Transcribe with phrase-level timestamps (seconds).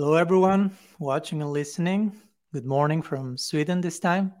[0.00, 2.18] Hello, everyone watching and listening.
[2.54, 4.32] Good morning from Sweden this time.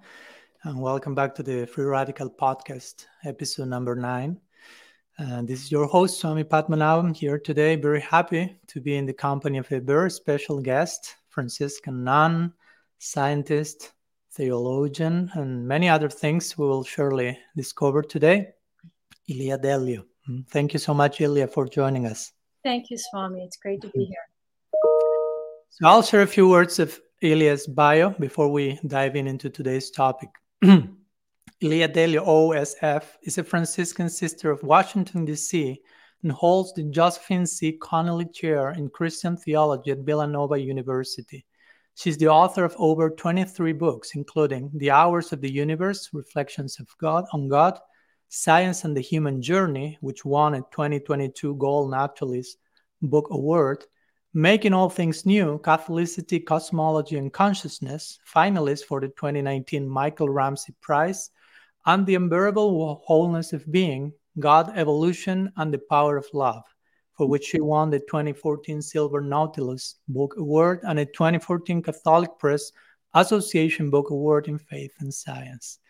[0.62, 4.40] And welcome back to the Free Radical Podcast, episode number nine.
[5.18, 7.76] And this is your host, Swami Padmanabha, here today.
[7.76, 12.54] Very happy to be in the company of a very special guest, Franciscan nun,
[12.98, 13.92] scientist,
[14.32, 18.48] theologian, and many other things we will surely discover today.
[19.28, 20.06] Ilia Delio.
[20.26, 22.32] Mm, thank you so much, Ilia, for joining us.
[22.64, 23.44] Thank you, Swami.
[23.44, 24.29] It's great to be here.
[25.72, 29.92] So I'll share a few words of Ilia's bio before we dive in into today's
[29.92, 30.28] topic.
[30.62, 35.80] Ilia Delio OSF is a Franciscan sister of Washington, D.C.,
[36.24, 37.78] and holds the Josephine C.
[37.80, 41.46] Connolly Chair in Christian Theology at Villanova University.
[41.94, 46.88] She's the author of over 23 books, including The Hours of the Universe, Reflections of
[46.98, 47.78] God on God,
[48.28, 52.56] Science and the Human Journey, which won a 2022 Gold Nautilus
[53.00, 53.84] Book Award,
[54.32, 61.30] Making All Things New Catholicity, Cosmology, and Consciousness, finalist for the 2019 Michael Ramsey Prize,
[61.84, 66.62] and The Unbearable Wholeness of Being God, Evolution, and the Power of Love,
[67.16, 72.70] for which she won the 2014 Silver Nautilus Book Award and a 2014 Catholic Press
[73.14, 75.80] Association Book Award in Faith and Science.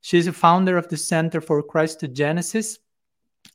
[0.00, 2.78] She is a founder of the Center for Christogenesis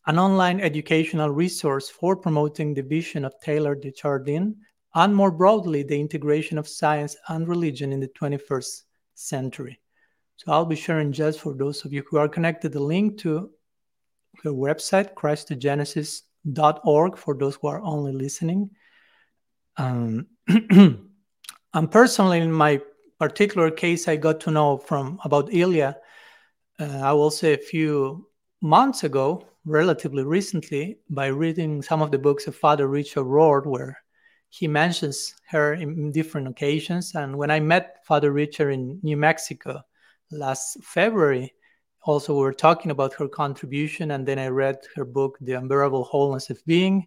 [0.07, 4.55] an online educational resource for promoting the vision of Teilhard de Chardin
[4.95, 9.79] and more broadly the integration of science and religion in the 21st century.
[10.37, 13.51] So I'll be sharing just for those of you who are connected the link to
[14.43, 18.69] her website, christogenesis.org, for those who are only listening.
[19.77, 22.81] Um, and personally, in my
[23.19, 25.97] particular case, I got to know from about Ilia,
[26.79, 28.29] uh, I will say a few
[28.61, 33.97] months ago relatively recently by reading some of the books of Father Richard Rohr, where
[34.49, 37.13] he mentions her in different occasions.
[37.15, 39.81] And when I met Father Richard in New Mexico
[40.31, 41.53] last February,
[42.03, 44.11] also we were talking about her contribution.
[44.11, 47.05] And then I read her book, The Unbearable Wholeness of Being.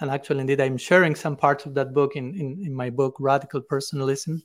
[0.00, 3.16] And actually, indeed, I'm sharing some parts of that book in, in, in my book,
[3.20, 4.42] Radical Personalism.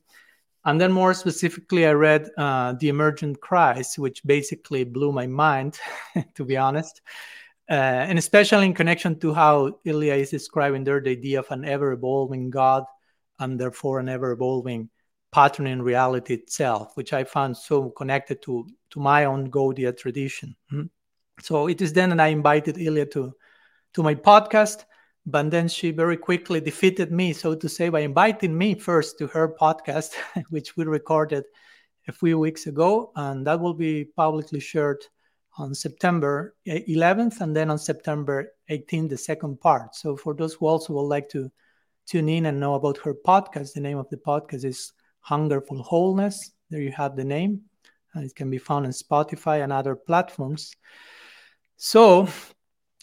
[0.66, 5.80] And then, more specifically, I read uh, The Emergent Christ, which basically blew my mind,
[6.36, 7.02] to be honest
[7.70, 11.66] uh, and especially in connection to how Ilia is describing there the idea of an
[11.66, 12.84] ever evolving God
[13.40, 14.90] and therefore an ever evolving
[15.32, 20.56] pattern in reality itself, which I found so connected to, to my own Gaudiya tradition.
[20.72, 20.86] Mm-hmm.
[21.42, 23.34] So it is then that I invited Ilia to,
[23.96, 24.86] to my podcast,
[25.26, 29.28] but then she very quickly defeated me, so to say, by inviting me first to
[29.28, 30.14] her podcast,
[30.50, 31.44] which we recorded
[32.08, 35.04] a few weeks ago, and that will be publicly shared
[35.58, 39.96] on September eh, 11th and then on September 18th, the second part.
[39.96, 41.52] So for those who also would like to
[42.06, 45.78] tune in and know about her podcast, the name of the podcast is Hunger for
[45.78, 46.52] Wholeness.
[46.70, 47.62] There you have the name.
[48.14, 50.74] And it can be found on Spotify and other platforms.
[51.78, 52.28] So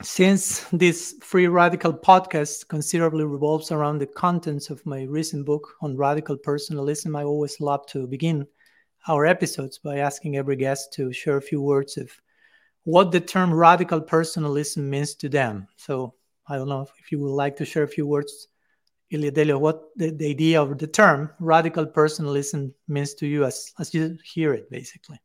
[0.02, 5.96] since this free radical podcast considerably revolves around the contents of my recent book on
[5.96, 8.46] radical personalism, I always love to begin
[9.08, 12.10] our episodes by asking every guest to share a few words of
[12.84, 15.68] what the term radical personalism means to them.
[15.76, 16.14] So
[16.48, 18.48] I don't know if you would like to share a few words,
[19.10, 23.94] Ilia what the, the idea of the term radical personalism means to you as, as
[23.94, 25.20] you hear it, basically.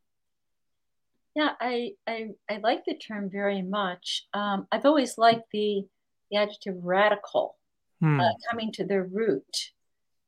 [1.34, 4.26] Yeah, I, I, I like the term very much.
[4.34, 5.82] Um, I've always liked the,
[6.30, 7.56] the adjective radical,
[8.00, 8.20] hmm.
[8.20, 9.70] uh, coming to the root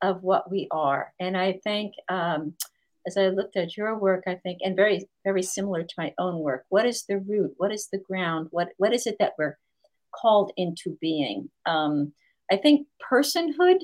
[0.03, 1.13] of what we are.
[1.21, 2.55] And I think um,
[3.07, 6.41] as I looked at your work, I think, and very, very similar to my own
[6.41, 7.55] work, what is the root?
[7.57, 8.49] What is the ground?
[8.51, 9.59] What, what is it that we're
[10.15, 11.51] called into being?
[11.67, 12.13] Um,
[12.51, 13.79] I think personhood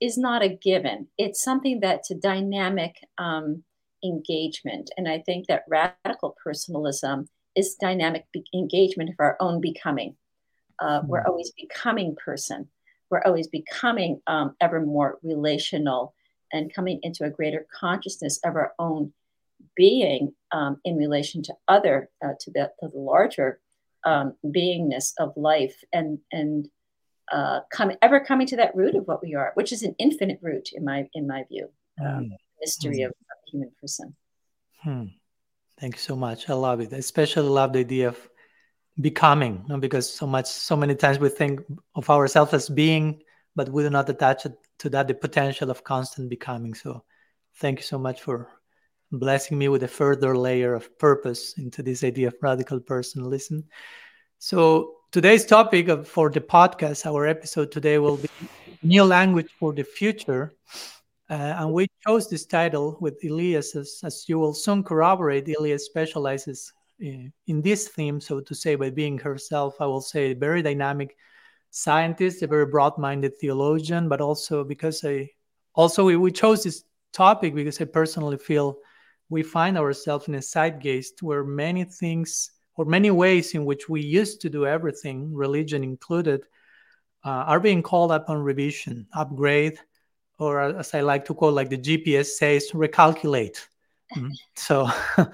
[0.00, 1.08] is not a given.
[1.18, 3.64] It's something that's a dynamic um,
[4.04, 4.90] engagement.
[4.96, 10.16] And I think that radical personalism is dynamic be- engagement of our own becoming.
[10.78, 11.08] Uh, mm-hmm.
[11.08, 12.68] We're always becoming person.
[13.10, 16.14] We're always becoming um, ever more relational
[16.52, 19.12] and coming into a greater consciousness of our own
[19.74, 23.60] being um, in relation to other uh, to, the, to the larger
[24.04, 26.68] um, beingness of life and and
[27.32, 30.38] uh, come, ever coming to that root of what we are which is an infinite
[30.42, 31.68] root in my in my view.
[32.04, 33.06] Um, mystery mm.
[33.06, 34.14] of, of human person.
[34.82, 35.04] Hmm.
[35.80, 36.48] thank you so much.
[36.48, 36.92] I love it.
[36.92, 38.18] I especially love the idea of
[39.00, 41.60] becoming because so much so many times we think
[41.94, 43.22] of ourselves as being
[43.54, 46.74] but we do not attach it to that the potential of constant becoming.
[46.74, 47.04] So
[47.56, 48.48] thank you so much for
[49.12, 53.64] blessing me with a further layer of purpose into this idea of radical personalism.
[54.38, 58.28] So today's topic of, for the podcast, our episode today will be
[58.82, 60.52] New Language for the Future.
[61.30, 65.48] Uh, and we chose this title with Elias, as, as you will soon corroborate.
[65.48, 70.34] Elias specializes in, in this theme, so to say, by being herself, I will say,
[70.34, 71.16] very dynamic
[71.76, 75.28] scientist, a very broad-minded theologian, but also because I
[75.74, 78.78] also we, we chose this topic because I personally feel
[79.28, 84.00] we find ourselves in a zeitgeist where many things or many ways in which we
[84.00, 86.46] used to do everything, religion included,
[87.24, 89.78] uh, are being called upon revision, upgrade,
[90.38, 93.58] or as I like to call, like the GPS says, recalculate.
[94.16, 94.28] Mm-hmm.
[94.56, 94.88] So,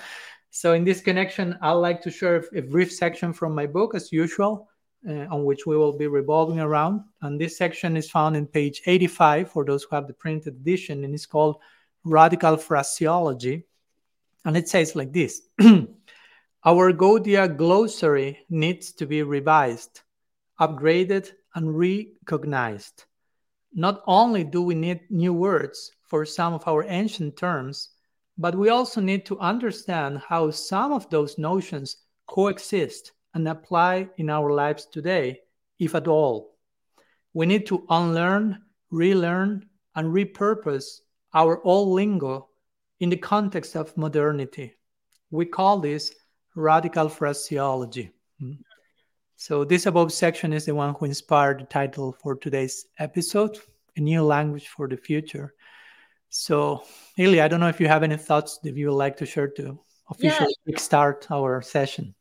[0.51, 4.11] so in this connection, I'd like to share a brief section from my book, as
[4.11, 4.72] usual,
[5.09, 7.03] uh, on which we will be revolving around.
[7.23, 11.05] And this section is found in page 85 for those who have the printed edition,
[11.05, 11.57] and it's called
[12.05, 13.67] Radical Phraseology.
[14.45, 15.43] And it says like this
[16.65, 20.03] Our Gaudiya glossary needs to be revised,
[20.61, 23.05] upgraded, and recognized.
[23.75, 27.91] Not only do we need new words for some of our ancient terms,
[28.39, 31.97] but we also need to understand how some of those notions
[32.27, 35.41] coexist and apply in our lives today,
[35.79, 36.57] if at all.
[37.35, 41.01] We need to unlearn, relearn, and repurpose
[41.35, 42.49] our old lingo
[43.01, 44.75] in the context of modernity.
[45.31, 46.15] We call this
[46.55, 48.13] radical phraseology.
[48.39, 48.53] Hmm.
[49.37, 53.59] So, this above section is the one who inspired the title for today's episode
[53.97, 55.55] A New Language for the Future.
[56.29, 56.85] So,
[57.19, 59.49] Ili, I don't know if you have any thoughts that you would like to share
[59.49, 59.79] to
[60.11, 60.79] officially yeah.
[60.79, 62.15] start our session.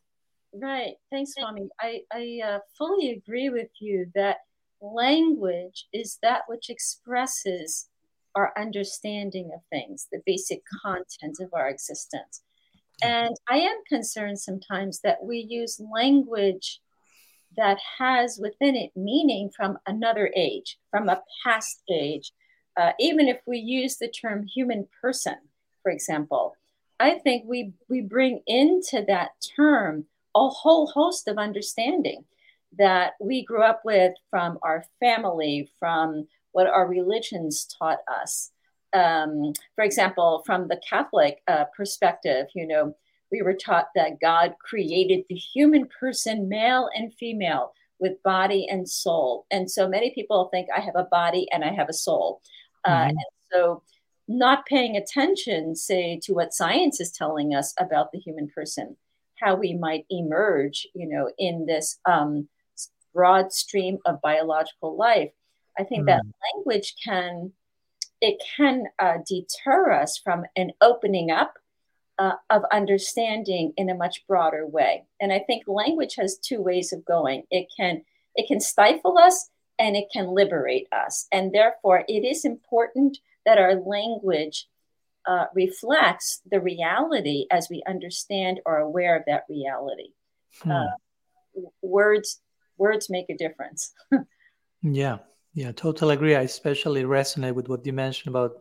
[0.53, 0.95] Right.
[1.09, 1.69] Thanks, Swami.
[1.79, 4.37] I, I uh, fully agree with you that
[4.81, 7.87] language is that which expresses
[8.35, 12.43] our understanding of things, the basic content of our existence.
[13.03, 16.81] And I am concerned sometimes that we use language
[17.57, 22.31] that has within it meaning from another age, from a past age.
[22.77, 25.35] Uh, even if we use the term human person,
[25.83, 26.55] for example,
[26.99, 30.05] I think we, we bring into that term
[30.35, 32.25] a whole host of understanding
[32.77, 38.51] that we grew up with from our family, from what our religions taught us.
[38.93, 42.95] Um, for example, from the Catholic uh, perspective, you know,
[43.31, 48.89] we were taught that God created the human person, male and female, with body and
[48.89, 49.45] soul.
[49.51, 52.41] And so many people think I have a body and I have a soul.
[52.83, 53.01] Uh, mm-hmm.
[53.01, 53.19] Uh, and
[53.53, 53.83] so,
[54.27, 58.95] not paying attention, say, to what science is telling us about the human person,
[59.41, 62.47] how we might emerge, you know, in this um,
[63.13, 65.31] broad stream of biological life.
[65.77, 66.17] I think mm-hmm.
[66.17, 67.53] that language can
[68.21, 71.55] it can uh, deter us from an opening up
[72.19, 75.03] uh, of understanding in a much broader way.
[75.19, 77.43] And I think language has two ways of going.
[77.49, 78.03] It can
[78.35, 79.49] it can stifle us
[79.79, 81.27] and it can liberate us.
[81.31, 84.67] And therefore, it is important that our language
[85.27, 90.09] uh, reflects the reality as we understand or aware of that reality.
[90.61, 90.71] Hmm.
[90.71, 90.85] Uh,
[91.81, 92.41] words
[92.77, 93.93] words make a difference.
[94.81, 95.19] yeah,
[95.53, 96.35] yeah, totally agree.
[96.35, 98.53] I especially resonate with what you mentioned about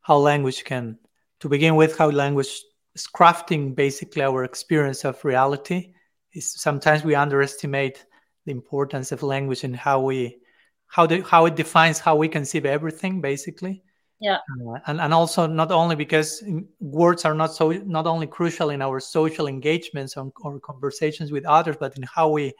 [0.00, 0.98] how language can,
[1.40, 2.62] to begin with, how language
[2.94, 5.92] is crafting basically our experience of reality.
[6.32, 8.04] Is sometimes we underestimate
[8.46, 10.38] the importance of language and how we
[10.86, 13.82] how the, how it defines how we conceive everything basically
[14.20, 14.38] yeah.
[14.66, 16.42] Uh, and, and also not only because
[16.80, 21.44] words are not so not only crucial in our social engagements or, or conversations with
[21.44, 22.52] others but in how we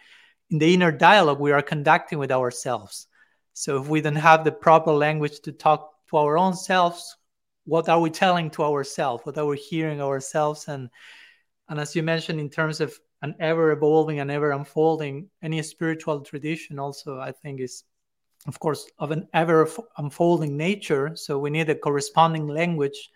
[0.50, 3.06] in the inner dialogue we are conducting with ourselves.
[3.54, 7.16] So if we don't have the proper language to talk to our own selves
[7.64, 9.26] what are we telling to ourselves?
[9.26, 10.68] What are we hearing ourselves?
[10.68, 10.88] And
[11.68, 16.20] and as you mentioned in terms of an ever evolving and ever unfolding any spiritual
[16.20, 17.84] tradition also i think is
[18.46, 19.68] of course of an ever
[19.98, 23.10] unfolding nature so we need a corresponding language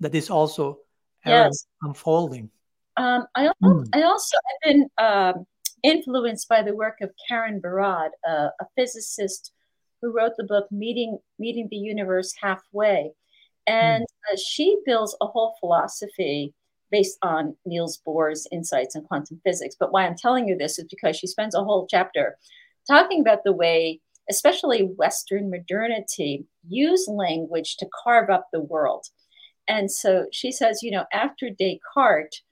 [0.00, 0.78] that is also
[1.24, 1.66] ever yes.
[1.82, 2.50] unfolding
[2.98, 3.88] um, I, mm.
[3.92, 5.46] I also have been um,
[5.82, 9.52] influenced by the work of karen barad uh, a physicist
[10.02, 13.12] who wrote the book meeting meeting the universe halfway
[13.66, 14.32] and mm.
[14.32, 16.54] uh, she builds a whole philosophy
[16.90, 19.76] based on Niels Bohr's insights in quantum physics.
[19.78, 22.36] But why I'm telling you this is because she spends a whole chapter
[22.86, 29.06] talking about the way especially Western modernity, use language to carve up the world.
[29.68, 32.42] And so she says, you know, after Descartes,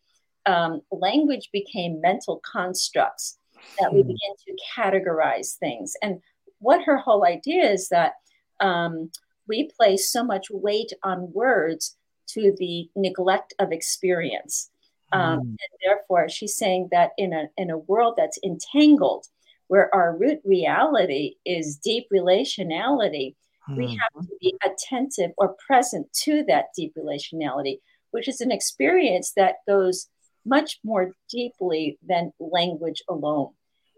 [0.46, 3.38] um, language became mental constructs
[3.80, 4.08] that we hmm.
[4.08, 5.94] begin to categorize things.
[6.02, 6.20] And
[6.58, 8.14] what her whole idea is that
[8.60, 9.10] um,
[9.48, 11.96] we place so much weight on words
[12.28, 14.70] to the neglect of experience.
[15.12, 15.40] Um, mm.
[15.42, 19.26] And therefore, she's saying that in a, in a world that's entangled,
[19.74, 23.34] where our root reality is deep relationality,
[23.68, 23.74] mm-hmm.
[23.74, 27.80] we have to be attentive or present to that deep relationality,
[28.12, 30.06] which is an experience that goes
[30.46, 33.50] much more deeply than language alone.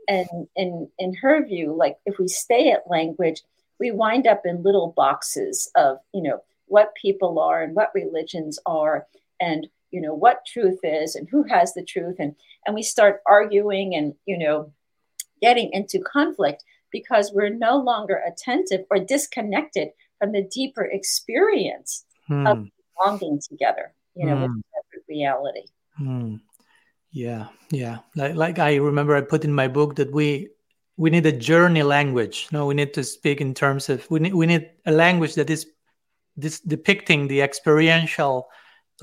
[0.09, 3.43] And in, in her view, like if we stay at language,
[3.79, 8.59] we wind up in little boxes of, you know, what people are and what religions
[8.65, 9.07] are
[9.39, 12.35] and you know what truth is and who has the truth and
[12.67, 14.73] and we start arguing and you know
[15.41, 19.89] getting into conflict because we're no longer attentive or disconnected
[20.19, 22.47] from the deeper experience hmm.
[22.47, 22.65] of
[22.97, 24.57] belonging together you know hmm.
[24.95, 25.67] with reality
[25.97, 26.37] hmm.
[27.13, 30.49] yeah yeah like, like i remember i put in my book that we
[30.97, 34.35] we need a journey language no we need to speak in terms of we need
[34.35, 35.67] we need a language that is
[36.37, 38.49] this depicting the experiential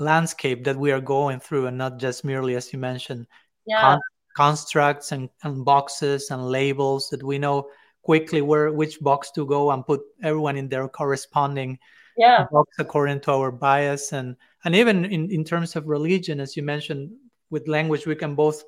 [0.00, 3.26] landscape that we are going through and not just merely as you mentioned
[3.66, 3.96] yeah.
[4.34, 7.68] Con- constructs and, and boxes and labels that we know
[8.02, 11.78] quickly where which box to go and put everyone in their corresponding
[12.16, 12.46] yeah.
[12.52, 16.62] box according to our bias and and even in, in terms of religion as you
[16.62, 17.10] mentioned
[17.50, 18.62] with language we can both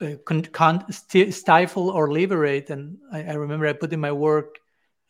[0.00, 4.12] uh, con- con- st- stifle or liberate and I, I remember i put in my
[4.12, 4.58] work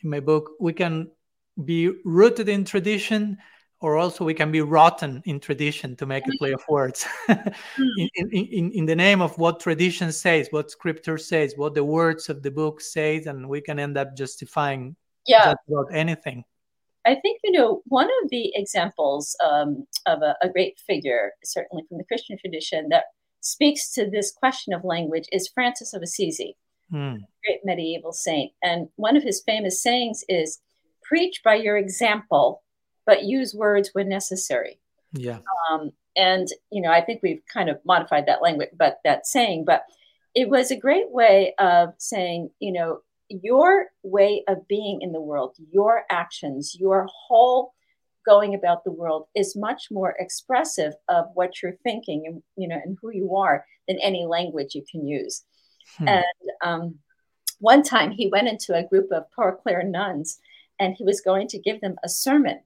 [0.00, 1.10] in my book we can
[1.62, 3.38] be rooted in tradition
[3.80, 8.08] or also we can be rotten in tradition to make a play of words in,
[8.14, 12.28] in, in, in, the name of what tradition says what scripture says what the words
[12.28, 15.52] of the book says and we can end up justifying yeah.
[15.52, 16.44] just about anything
[17.06, 21.84] i think you know one of the examples um, of a, a, great figure certainly
[21.88, 23.04] from the christian tradition that
[23.40, 26.56] speaks to this question of language is francis of assisi
[26.90, 27.14] hmm.
[27.44, 30.60] great medieval saint and one of his famous sayings is
[31.04, 32.62] preach by your example
[33.08, 34.78] but use words when necessary.
[35.14, 35.38] Yeah.
[35.70, 39.64] Um, and you know, I think we've kind of modified that language, but that saying,
[39.64, 39.84] but
[40.34, 43.00] it was a great way of saying, you know,
[43.30, 47.72] your way of being in the world, your actions, your whole
[48.26, 52.78] going about the world is much more expressive of what you're thinking and you know
[52.84, 55.44] and who you are than any language you can use.
[55.96, 56.08] Hmm.
[56.08, 56.24] And
[56.62, 56.94] um,
[57.58, 60.38] one time he went into a group of Poor Clare nuns
[60.78, 62.60] and he was going to give them a sermon.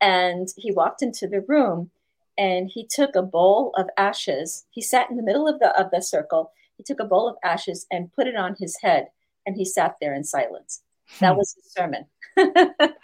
[0.00, 1.90] And he walked into the room
[2.38, 4.64] and he took a bowl of ashes.
[4.70, 6.52] He sat in the middle of the of the circle.
[6.76, 9.08] He took a bowl of ashes and put it on his head
[9.46, 10.82] and he sat there in silence.
[11.20, 11.38] That hmm.
[11.38, 12.06] was his sermon.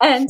[0.00, 0.28] and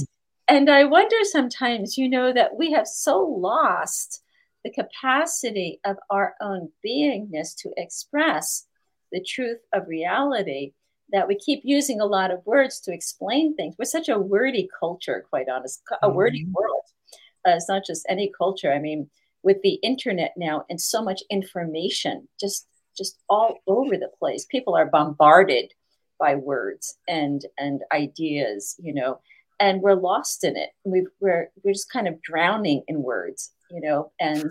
[0.49, 4.23] and I wonder sometimes, you know, that we have so lost
[4.65, 8.67] the capacity of our own beingness to express
[9.13, 10.73] the truth of reality
[11.13, 13.75] that we keep using a lot of words to explain things.
[13.79, 16.17] We're such a wordy culture, quite honest, a mm-hmm.
[16.17, 16.85] wordy world.
[17.47, 18.73] Uh, it's not just any culture.
[18.73, 19.09] I mean,
[19.43, 24.75] with the internet now and so much information, just just all over the place, people
[24.75, 25.73] are bombarded
[26.19, 29.21] by words and and ideas, you know,
[29.59, 30.71] and we're lost in it.
[30.85, 34.51] we we're we're just kind of drowning in words, you know, and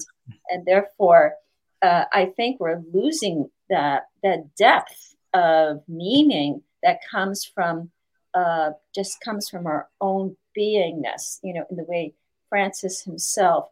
[0.49, 1.33] and therefore,
[1.81, 7.91] uh, I think we're losing that that depth of meaning that comes from
[8.33, 12.13] uh, just comes from our own beingness, you know, in the way
[12.47, 13.69] Francis himself,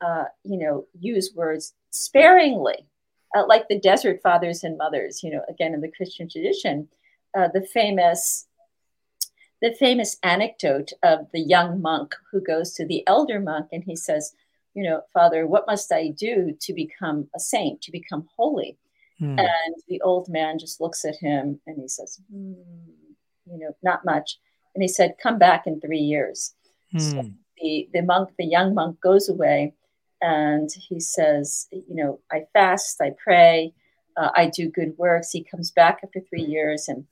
[0.00, 2.86] uh, you know, used words sparingly,
[3.36, 6.88] uh, like the desert fathers and mothers, you know, again in the Christian tradition,
[7.36, 8.46] uh, the famous
[9.60, 13.94] the famous anecdote of the young monk who goes to the elder monk and he
[13.94, 14.34] says,
[14.74, 18.76] you know, Father, what must I do to become a saint, to become holy?
[19.20, 19.38] Mm.
[19.38, 22.56] And the old man just looks at him and he says, mm,
[23.46, 24.38] you know, not much.
[24.74, 26.54] And he said, come back in three years.
[26.94, 27.00] Mm.
[27.00, 29.74] So the, the monk, the young monk goes away
[30.20, 33.74] and he says, you know, I fast, I pray,
[34.16, 35.30] uh, I do good works.
[35.30, 37.06] He comes back after three years and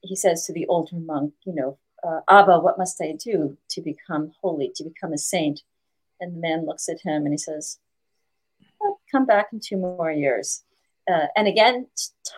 [0.00, 3.80] he says to the older monk, you know, uh, Abba, what must I do to
[3.80, 5.62] become holy, to become a saint?
[6.20, 7.78] And the man looks at him and he says,
[9.10, 10.62] come back in two more years
[11.08, 11.86] uh, and again,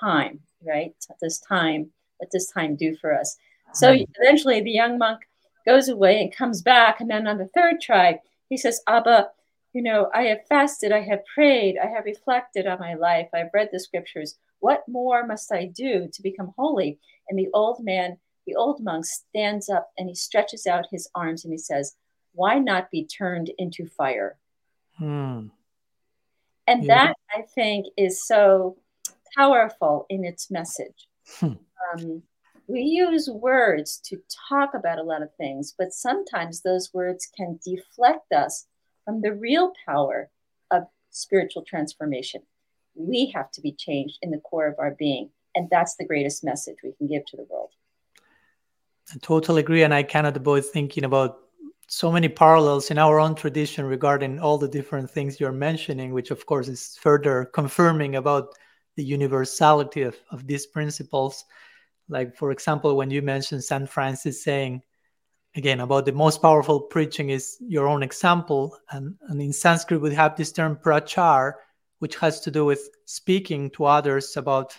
[0.00, 0.94] time, right?
[1.20, 3.36] This time, what does time do for us?
[3.72, 5.20] So eventually the young monk
[5.64, 7.00] goes away and comes back.
[7.00, 9.28] And then on the third try, he says, Abba,
[9.72, 13.54] you know, I have fasted, I have prayed, I have reflected on my life, I've
[13.54, 14.36] read the scriptures.
[14.58, 16.98] What more must I do to become holy?
[17.28, 21.44] And the old man, the old monk stands up and he stretches out his arms
[21.44, 21.94] and he says,
[22.32, 24.36] Why not be turned into fire?
[24.98, 25.46] Hmm.
[26.70, 27.06] And yeah.
[27.06, 28.76] that I think is so
[29.36, 31.08] powerful in its message.
[31.38, 31.54] Hmm.
[31.92, 32.22] Um,
[32.68, 37.58] we use words to talk about a lot of things, but sometimes those words can
[37.64, 38.66] deflect us
[39.04, 40.30] from the real power
[40.70, 42.42] of spiritual transformation.
[42.94, 45.30] We have to be changed in the core of our being.
[45.56, 47.72] and that's the greatest message we can give to the world.
[49.12, 51.38] I totally agree, and I cannot avoid thinking about
[51.92, 56.30] so many parallels in our own tradition regarding all the different things you're mentioning, which
[56.30, 58.54] of course is further confirming about
[58.94, 61.44] the universality of, of these principles.
[62.08, 63.88] Like, for example, when you mentioned St.
[63.88, 64.82] Francis saying,
[65.56, 68.78] again, about the most powerful preaching is your own example.
[68.90, 71.54] And, and in Sanskrit, we have this term prachar,
[71.98, 74.78] which has to do with speaking to others about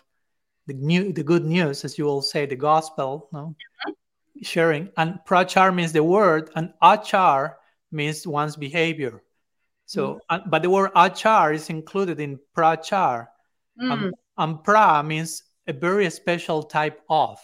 [0.65, 3.39] the new, the good news, as you all say, the gospel, no?
[3.85, 3.91] Mm-hmm.
[4.41, 4.89] Sharing.
[4.97, 7.55] And prachar means the word, and achar
[7.91, 9.21] means one's behavior.
[9.85, 10.19] So, mm.
[10.29, 13.27] uh, but the word achar is included in prachar.
[13.81, 13.91] Mm.
[13.91, 17.37] Um, and pra means a very special type of.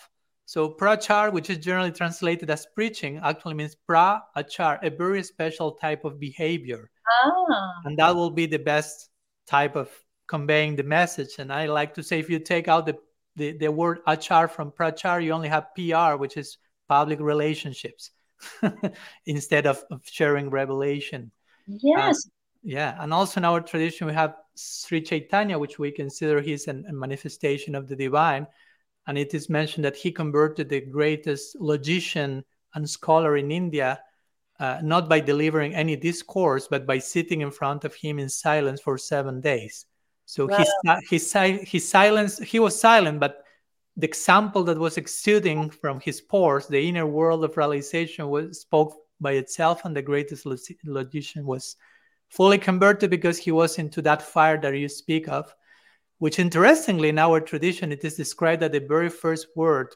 [0.45, 5.73] So prachar, which is generally translated as preaching, actually means pra achar, a very special
[5.73, 6.89] type of behavior.
[7.11, 7.71] Ah.
[7.85, 9.09] And that will be the best
[9.45, 9.89] type of
[10.27, 11.35] conveying the message.
[11.39, 12.95] And I like to say if you take out the,
[13.35, 18.11] the, the word achar from prachar, you only have PR, which is public relationships,
[19.25, 21.31] instead of, of sharing revelation.
[21.67, 22.25] Yes.
[22.25, 22.29] Uh,
[22.63, 22.97] yeah.
[22.99, 26.93] And also in our tradition, we have Sri Chaitanya, which we consider he's an, a
[26.93, 28.47] manifestation of the divine.
[29.07, 33.99] And it is mentioned that he converted the greatest logician and scholar in India,
[34.59, 38.81] uh, not by delivering any discourse, but by sitting in front of him in silence
[38.81, 39.85] for seven days.
[40.25, 40.57] So wow.
[40.57, 43.45] his, his, his silence, he was silent, but
[43.97, 48.95] the example that was exuding from his pores, the inner world of realization, was spoke
[49.19, 50.45] by itself, and the greatest
[50.85, 51.75] logician was
[52.29, 55.53] fully converted because he was into that fire that you speak of,
[56.19, 59.95] which interestingly in our tradition it is described that the very first word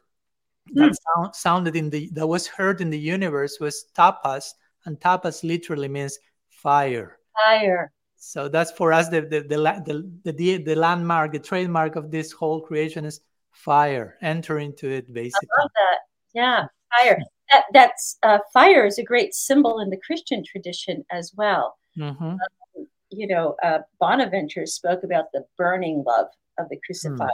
[0.73, 0.95] that mm.
[1.15, 4.53] sound, sounded in the that was heard in the universe was tapas,
[4.85, 6.17] and tapas literally means
[6.49, 7.19] fire.
[7.33, 7.91] Fire.
[8.15, 12.31] So that's for us the the the the, the, the landmark, the trademark of this
[12.31, 13.19] whole creation is
[13.51, 14.17] fire.
[14.21, 15.49] Enter into it, basically.
[15.57, 15.99] I love that.
[16.33, 16.65] Yeah,
[16.99, 17.19] fire.
[17.51, 21.77] That, that's uh, fire is a great symbol in the Christian tradition as well.
[21.97, 22.23] Mm-hmm.
[22.23, 27.29] Um, you know, uh, Bonaventure spoke about the burning love of the crucified,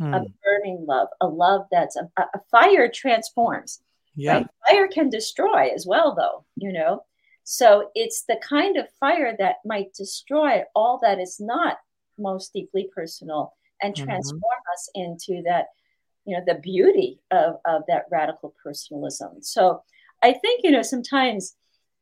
[0.00, 0.14] mm-hmm.
[0.14, 3.80] a burning love, a love that's a, a fire transforms.
[4.14, 4.34] Yeah.
[4.34, 4.46] Right?
[4.68, 7.04] Fire can destroy as well, though, you know.
[7.44, 11.78] So it's the kind of fire that might destroy all that is not
[12.18, 14.04] most deeply personal and mm-hmm.
[14.04, 14.72] transform mm-hmm.
[14.72, 15.66] us into that,
[16.24, 19.42] you know, the beauty of, of that radical personalism.
[19.42, 19.82] So
[20.22, 21.56] I think, you know, sometimes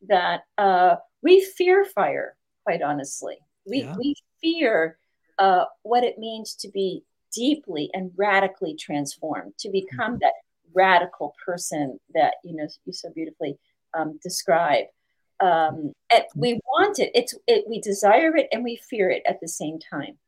[0.08, 3.38] that uh, we fear fire, quite honestly.
[3.66, 3.96] We, yeah.
[3.98, 4.98] we fear
[5.38, 10.18] uh, what it means to be deeply and radically transformed, to become mm-hmm.
[10.20, 10.32] that
[10.74, 13.58] radical person that you know you so beautifully
[13.94, 14.84] um, describe.
[15.40, 17.10] Um, and we want it.
[17.14, 17.64] It's it.
[17.68, 20.18] We desire it and we fear it at the same time.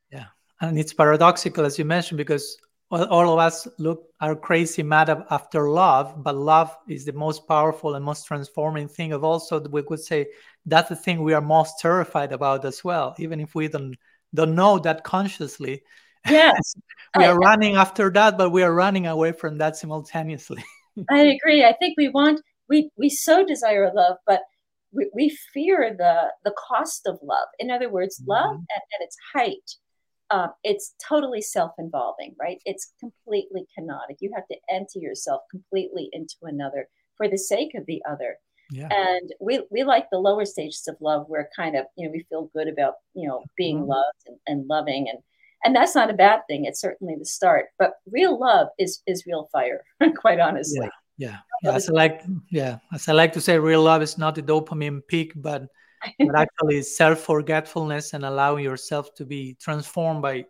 [0.62, 2.56] And it's paradoxical as you mentioned because
[2.92, 7.94] all of us look are crazy mad after love but love is the most powerful
[7.94, 10.26] and most transforming thing of also we could say
[10.66, 13.96] that's the thing we are most terrified about as well even if we don't
[14.34, 15.82] don't know that consciously.
[16.28, 16.74] Yes.
[17.18, 20.64] We are running after that but we are running away from that simultaneously.
[21.10, 21.64] I agree.
[21.64, 24.40] I think we want we we so desire love but
[24.92, 27.48] we, we fear the the cost of love.
[27.58, 28.30] In other words mm-hmm.
[28.30, 29.68] love at, at its height
[30.32, 32.58] uh, it's totally self-involving, right?
[32.64, 34.16] It's completely kenotic.
[34.20, 38.36] You have to empty yourself completely into another for the sake of the other.
[38.70, 38.88] Yeah.
[38.90, 42.24] And we, we like the lower stages of love where kind of, you know, we
[42.30, 43.90] feel good about, you know, being mm-hmm.
[43.90, 45.18] loved and, and loving and
[45.64, 46.64] and that's not a bad thing.
[46.64, 47.66] It's certainly the start.
[47.78, 49.84] But real love is is real fire,
[50.16, 50.88] quite honestly.
[51.18, 51.28] Yeah.
[51.28, 51.36] Yeah.
[51.62, 51.76] yeah.
[51.76, 55.02] As I like yeah, as I like to say, real love is not the dopamine
[55.06, 55.66] peak, but
[56.18, 60.44] but actually self-forgetfulness and allowing yourself to be transformed by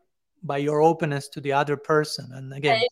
[0.45, 2.31] by your openness to the other person.
[2.33, 2.83] And again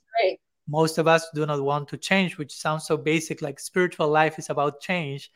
[0.68, 4.38] most of us do not want to change which sounds so basic like spiritual life
[4.38, 5.30] is about change.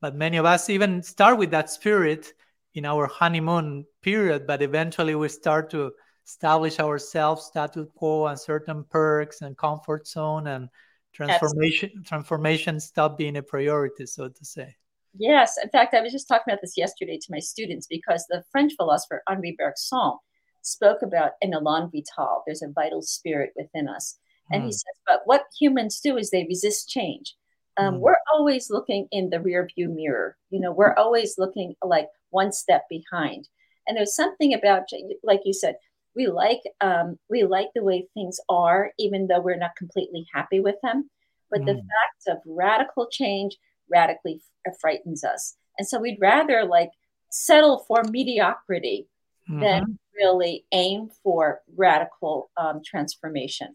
[0.00, 2.32] But many of us even start with that spirit
[2.74, 5.92] in our honeymoon period but eventually we start to
[6.26, 10.68] establish ourselves status quo and certain perks and comfort zone and
[11.12, 12.08] transformation Absolutely.
[12.08, 14.74] transformation stop being a priority so to say
[15.14, 15.58] Yes.
[15.62, 18.72] In fact, I was just talking about this yesterday to my students because the French
[18.76, 20.14] philosopher Henri Bergson
[20.62, 22.42] spoke about an elan vital.
[22.46, 24.18] There's a vital spirit within us.
[24.50, 24.72] And he hmm.
[24.72, 27.34] says, but what humans do is they resist change.
[27.78, 27.98] Um, mm.
[28.00, 30.36] We're always looking in the rear view mirror.
[30.50, 33.48] You know, we're always looking like one step behind.
[33.86, 34.82] And there's something about,
[35.22, 35.76] like you said,
[36.14, 40.60] we like um, we like the way things are, even though we're not completely happy
[40.60, 41.08] with them.
[41.50, 41.66] But mm.
[41.66, 41.78] the hmm.
[41.78, 43.56] fact of radical change
[43.92, 44.40] radically
[44.80, 45.56] frightens us.
[45.78, 46.90] And so we'd rather like
[47.30, 49.08] settle for mediocrity
[49.48, 49.60] mm-hmm.
[49.60, 53.74] than really aim for radical um, transformation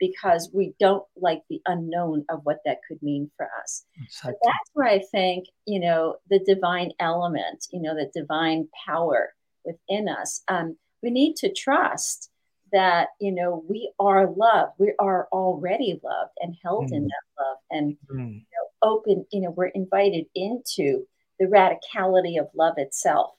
[0.00, 3.84] because we don't like the unknown of what that could mean for us.
[4.02, 4.34] Exactly.
[4.42, 10.08] that's where I think, you know, the divine element, you know, the divine power within
[10.08, 10.42] us.
[10.48, 12.30] Um, we need to trust
[12.72, 14.72] that, you know, we are loved.
[14.78, 16.96] We are already loved and held mm.
[16.96, 18.34] in that love and mm.
[18.34, 21.06] you know, open, you know, we're invited into
[21.38, 23.34] the radicality of love itself.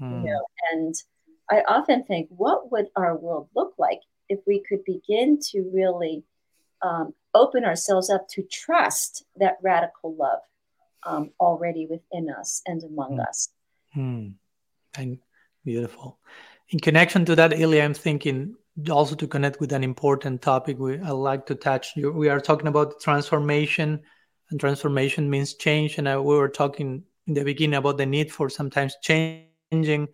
[0.00, 0.24] Mm.
[0.24, 0.94] You know, and
[1.50, 6.24] I often think, what would our world look like if we could begin to really
[6.82, 10.40] um, open ourselves up to trust that radical love
[11.04, 13.28] um, already within us and among mm.
[13.28, 13.48] us.
[13.96, 14.34] Mm.
[14.96, 15.18] And
[15.64, 16.18] beautiful.
[16.70, 18.56] In connection to that, Ilia, I'm thinking
[18.90, 21.92] also to connect with an important topic we I like to touch.
[21.96, 24.00] We are talking about transformation,
[24.50, 25.98] and transformation means change.
[25.98, 30.08] And I, we were talking in the beginning about the need for sometimes changing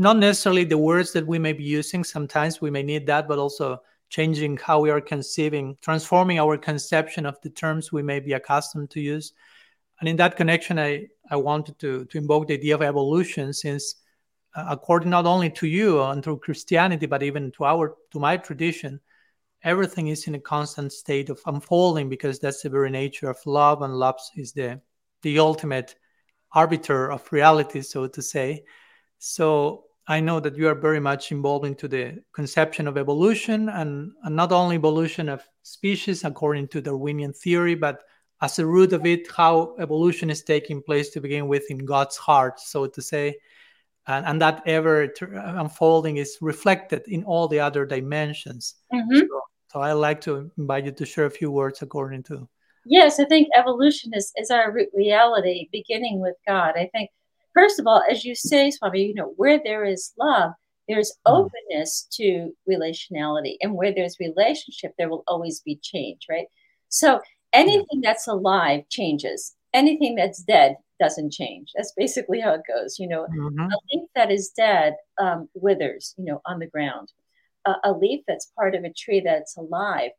[0.00, 2.04] not necessarily the words that we may be using.
[2.04, 7.26] Sometimes we may need that, but also changing how we are conceiving, transforming our conception
[7.26, 9.34] of the terms we may be accustomed to use.
[10.00, 13.94] And in that connection, I, I wanted to, to invoke the idea of evolution since
[13.94, 13.99] uh,
[14.54, 19.00] according not only to you and through Christianity, but even to our to my tradition,
[19.62, 23.82] everything is in a constant state of unfolding because that's the very nature of love,
[23.82, 24.80] and love is the
[25.22, 25.94] the ultimate
[26.52, 28.64] arbiter of reality, so to say.
[29.18, 34.12] So I know that you are very much involved into the conception of evolution and,
[34.24, 38.02] and, not only evolution of species according to Darwinian theory, but
[38.42, 42.16] as a root of it, how evolution is taking place to begin with in God's
[42.16, 43.36] heart, so to say.
[44.06, 48.74] And, and that ever unfolding is reflected in all the other dimensions.
[48.92, 49.18] Mm-hmm.
[49.18, 49.40] So,
[49.72, 52.48] so I like to invite you to share a few words according to.
[52.86, 56.74] Yes, I think evolution is, is our reality, beginning with God.
[56.76, 57.10] I think
[57.54, 60.52] first of all, as you say, Swami, you know, where there is love,
[60.88, 61.32] there's hmm.
[61.32, 63.56] openness to relationality.
[63.60, 66.46] And where there's relationship, there will always be change, right?
[66.88, 67.20] So
[67.52, 69.54] anything that's alive changes.
[69.72, 71.72] Anything that's dead doesn't change.
[71.74, 72.98] That's basically how it goes.
[72.98, 73.60] You know, mm-hmm.
[73.60, 77.12] a leaf that is dead um, withers, you know, on the ground.
[77.66, 80.12] Uh, a leaf that's part of a tree that's alive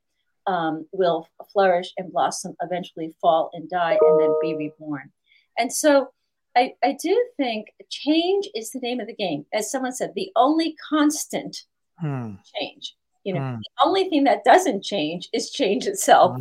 [0.48, 5.12] um, will flourish and blossom, eventually fall and die, and then be reborn.
[5.58, 6.10] And so
[6.56, 9.46] I, I do think change is the name of the game.
[9.54, 11.64] As someone said, the only constant
[12.00, 12.34] hmm.
[12.56, 12.96] change.
[13.24, 13.56] You know, hmm.
[13.56, 16.40] the only thing that doesn't change is change itself.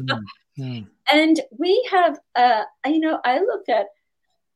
[0.56, 0.80] Hmm.
[1.12, 3.86] and we have, uh, you know, I look at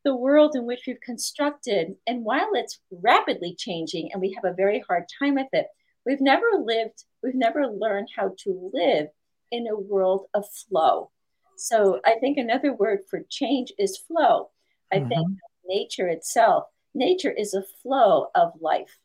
[0.04, 4.54] the world in which we've constructed, and while it's rapidly changing and we have a
[4.54, 5.66] very hard time with it,
[6.04, 9.08] we've never lived, we've never learned how to live
[9.50, 11.10] in a world of flow.
[11.56, 14.50] So I think another word for change is flow.
[14.92, 15.08] I mm-hmm.
[15.08, 15.28] think
[15.66, 16.64] nature itself,
[16.94, 18.98] nature is a flow of life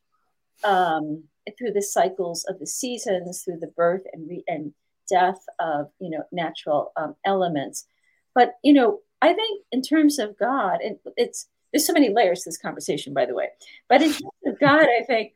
[0.64, 1.24] um,
[1.56, 4.74] through the cycles of the seasons, through the birth and, re- and
[5.08, 7.86] death of you know natural um, elements.
[8.34, 12.42] But you know, I think in terms of God, and it's there's so many layers
[12.42, 13.48] to this conversation, by the way.
[13.88, 15.34] But in terms of God, I think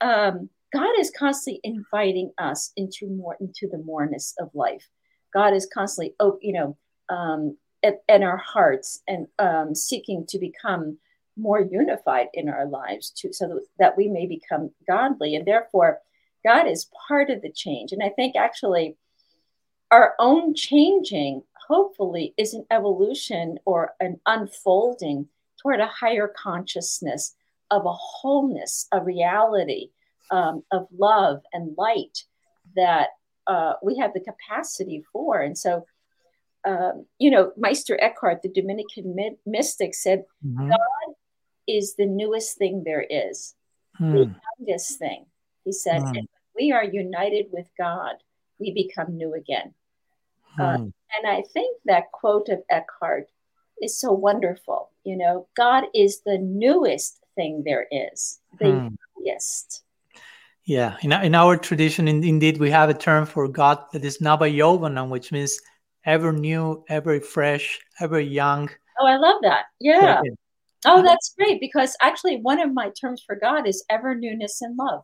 [0.00, 4.88] um, God is constantly inviting us into more into the moreness of life.
[5.32, 6.76] God is constantly, oh, you know,
[7.08, 10.98] um, and our hearts and um, seeking to become
[11.36, 15.34] more unified in our lives to so that we may become godly.
[15.34, 16.00] And therefore,
[16.44, 17.92] God is part of the change.
[17.92, 18.96] And I think actually
[19.90, 25.28] our own changing, hopefully, is an evolution or an unfolding
[25.60, 27.34] toward a higher consciousness
[27.70, 29.90] of a wholeness, a reality
[30.30, 32.24] um, of love and light
[32.76, 33.08] that
[33.46, 35.40] uh, we have the capacity for.
[35.40, 35.86] And so
[36.64, 40.68] um, you know, Meister Eckhart, the Dominican mystic, said, mm-hmm.
[40.68, 41.14] God
[41.66, 43.54] is the newest thing there is,
[44.00, 44.12] mm.
[44.12, 45.26] the youngest thing.
[45.64, 46.26] He said, mm.
[46.54, 48.14] we are united with God,
[48.60, 49.74] we become new again.
[50.58, 50.60] Mm.
[50.60, 53.28] Uh, and I think that quote of Eckhart
[53.80, 54.90] is so wonderful.
[55.04, 58.96] You know, God is the newest thing there is, the mm.
[59.16, 59.82] youngest.
[60.64, 64.18] Yeah, in, in our tradition, in, indeed, we have a term for God that is
[64.18, 65.58] Nava Yovanam, which means
[66.04, 68.70] ever new, ever fresh, ever young.
[69.00, 69.64] Oh, I love that.
[69.80, 70.22] Yeah.
[70.84, 74.76] Oh, that's great because actually one of my terms for God is ever newness and
[74.76, 75.02] love.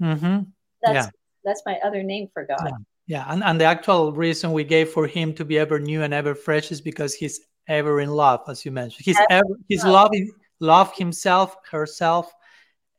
[0.00, 0.42] Mm-hmm.
[0.82, 1.10] That's yeah.
[1.44, 2.62] that's my other name for God.
[2.64, 2.76] Yeah.
[3.06, 3.24] Yeah.
[3.28, 6.34] And, and the actual reason we gave for him to be ever new and ever
[6.34, 9.04] fresh is because he's ever in love, as you mentioned.
[9.04, 9.92] He's ever, ever he's love.
[9.92, 12.32] loving love himself, herself,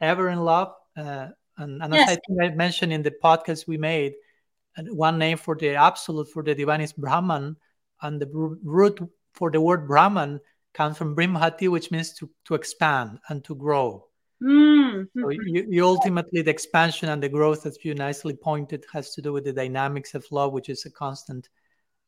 [0.02, 0.74] ever in love.
[0.96, 2.10] Uh, and, and yes.
[2.10, 4.14] as I think I mentioned in the podcast we made,
[4.90, 7.56] one name for the absolute for the divine is Brahman,
[8.02, 8.28] and the
[8.64, 9.00] root
[9.34, 10.40] for the word Brahman
[10.74, 14.07] comes from Brimhati, which means to, to expand and to grow.
[14.44, 15.22] Mm-hmm.
[15.22, 19.22] So you, you, ultimately the expansion and the growth, as you nicely pointed, has to
[19.22, 21.50] do with the dynamics of love, which is a constant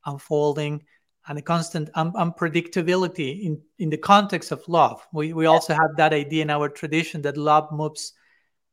[0.05, 0.83] unfolding
[1.27, 5.05] and a constant un- unpredictability in, in the context of love.
[5.11, 8.13] We, we also have that idea in our tradition that love moves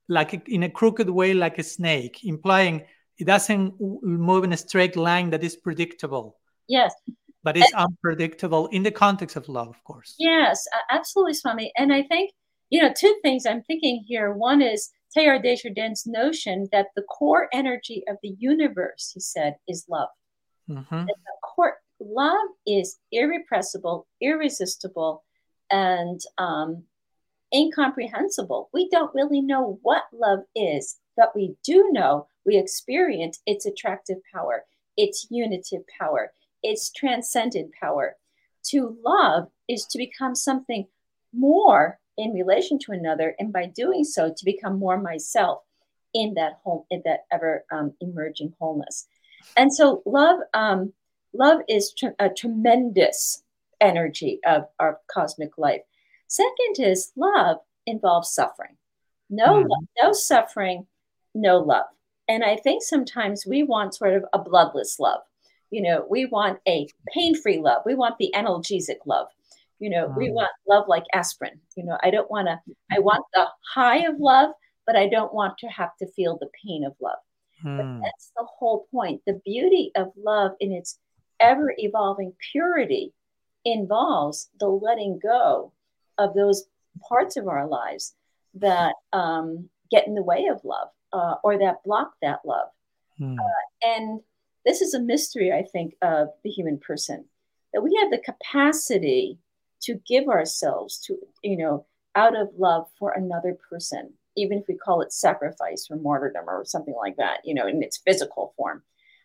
[0.08, 2.84] like a, in a crooked way, like a snake, implying
[3.18, 6.36] it doesn't move in a straight line that is predictable.
[6.68, 6.94] Yes.
[7.42, 10.14] But it's and, unpredictable in the context of love, of course.
[10.18, 11.72] Yes, absolutely, Swami.
[11.76, 12.32] And I think,
[12.70, 14.32] you know, two things I'm thinking here.
[14.32, 19.56] One is Teilhard de Chardin's notion that the core energy of the universe, he said,
[19.68, 20.08] is love.
[20.68, 21.06] Mm-hmm.
[21.06, 25.22] the core love is irrepressible, irresistible,
[25.70, 26.82] and um,
[27.54, 28.68] incomprehensible.
[28.72, 34.18] We don't really know what love is, but we do know we experience its attractive
[34.34, 34.64] power,
[34.96, 38.16] its unitive power, its transcendent power.
[38.70, 40.88] To love is to become something
[41.32, 45.62] more in relation to another, and by doing so, to become more myself
[46.14, 49.06] in that whole, in that ever um, emerging wholeness.
[49.56, 50.92] And so, love, um,
[51.32, 53.42] love is tr- a tremendous
[53.80, 55.82] energy of our cosmic life.
[56.28, 58.76] Second is love involves suffering.
[59.28, 59.68] No, mm.
[60.02, 60.86] no suffering,
[61.34, 61.86] no love.
[62.28, 65.20] And I think sometimes we want sort of a bloodless love.
[65.70, 67.82] You know, we want a pain-free love.
[67.84, 69.28] We want the analgesic love.
[69.78, 71.60] You know, we want love like aspirin.
[71.76, 72.58] You know, I don't want to.
[72.90, 74.50] I want the high of love,
[74.86, 77.18] but I don't want to have to feel the pain of love.
[77.62, 78.00] But hmm.
[78.02, 79.22] that's the whole point.
[79.26, 80.98] The beauty of love in its
[81.40, 83.12] ever evolving purity
[83.64, 85.72] involves the letting go
[86.18, 86.64] of those
[87.08, 88.14] parts of our lives
[88.54, 92.68] that um, get in the way of love uh, or that block that love.
[93.18, 93.38] Hmm.
[93.38, 94.20] Uh, and
[94.64, 97.24] this is a mystery, I think, of the human person
[97.72, 99.38] that we have the capacity
[99.86, 104.76] to give ourselves to, you know, out of love for another person, even if we
[104.76, 108.82] call it sacrifice or martyrdom or something like that, you know, in its physical form.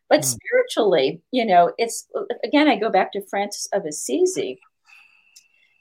[0.10, 0.24] But hmm.
[0.24, 2.08] spiritually, you know, it's
[2.44, 4.60] again, I go back to Francis of Assisi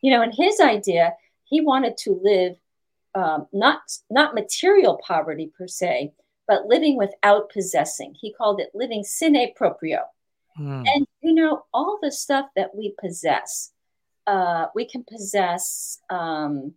[0.02, 1.14] you know, in his idea,
[1.44, 2.56] he wanted to live
[3.14, 6.12] um, not not material poverty per se,
[6.46, 8.14] but living without possessing.
[8.18, 10.04] He called it living sine proprio.
[10.58, 10.84] Mm.
[10.86, 13.72] And you know, all the stuff that we possess,
[14.26, 16.74] uh, we can possess um,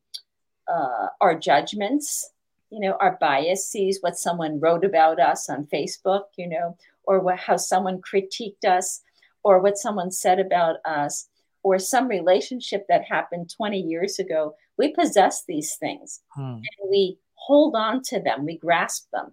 [0.68, 2.30] uh, our judgments,
[2.70, 7.38] you know, our biases, what someone wrote about us on Facebook, you know, or what,
[7.38, 9.02] how someone critiqued us,
[9.44, 11.28] or what someone said about us
[11.64, 16.42] or some relationship that happened 20 years ago, we possess these things hmm.
[16.42, 19.32] and we hold on to them, we grasp them.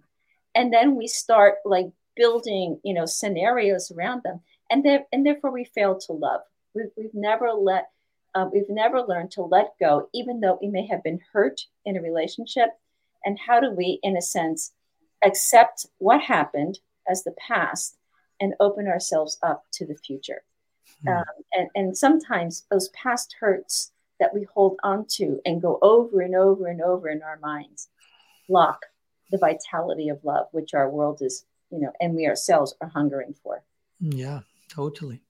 [0.53, 4.41] And then we start like building, you know, scenarios around them.
[4.69, 6.41] And, there, and therefore we fail to love.
[6.73, 7.89] We've, we've never let,
[8.33, 11.97] uh, we've never learned to let go, even though we may have been hurt in
[11.97, 12.69] a relationship.
[13.25, 14.73] And how do we, in a sense,
[15.23, 17.97] accept what happened as the past
[18.39, 20.43] and open ourselves up to the future?
[21.05, 21.17] Mm.
[21.17, 26.21] Um, and, and sometimes those past hurts that we hold on to and go over
[26.21, 27.89] and over and over in our minds
[28.47, 28.85] block
[29.31, 33.33] the vitality of love, which our world is, you know, and we ourselves are hungering
[33.43, 33.63] for.
[33.99, 35.21] Yeah, totally.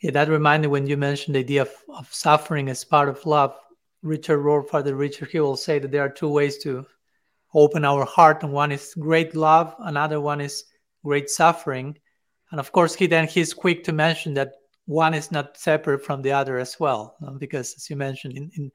[0.00, 3.24] Yeah, that reminded me when you mentioned the idea of, of suffering as part of
[3.26, 3.56] love.
[4.02, 6.86] Richard Rohr, Father Richard, he will say that there are two ways to
[7.52, 10.64] open our heart, and one is great love, another one is
[11.04, 11.98] great suffering.
[12.50, 14.52] And of course, he then he's quick to mention that
[14.90, 18.72] one is not separate from the other as well because as you mentioned in, in,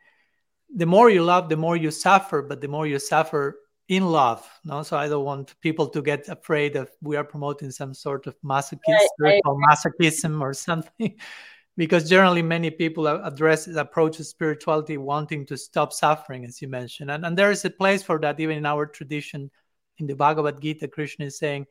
[0.73, 4.47] the more you love the more you suffer but the more you suffer in love
[4.63, 8.25] no so i don't want people to get afraid of we are promoting some sort
[8.25, 11.15] of masochism right, masochism or something
[11.77, 17.25] because generally many people address approach spirituality wanting to stop suffering as you mentioned and,
[17.25, 19.51] and there is a place for that even in our tradition
[19.99, 21.67] in the bhagavad gita krishna is saying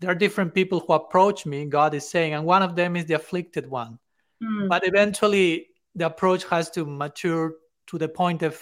[0.00, 3.06] there are different people who approach me, God is saying, and one of them is
[3.06, 3.98] the afflicted one.
[4.42, 4.68] Mm.
[4.68, 7.54] But eventually, the approach has to mature
[7.88, 8.60] to the point of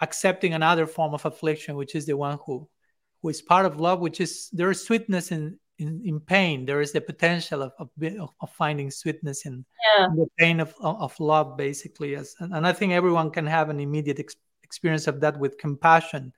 [0.00, 2.68] accepting another form of affliction, which is the one who,
[3.22, 6.66] who is part of love, which is there is sweetness in, in, in pain.
[6.66, 7.90] There is the potential of, of,
[8.40, 9.64] of finding sweetness in,
[9.98, 10.06] yeah.
[10.06, 12.16] in, the pain of, of love, basically.
[12.16, 16.32] As, and, I think everyone can have an immediate ex- experience of that with compassion.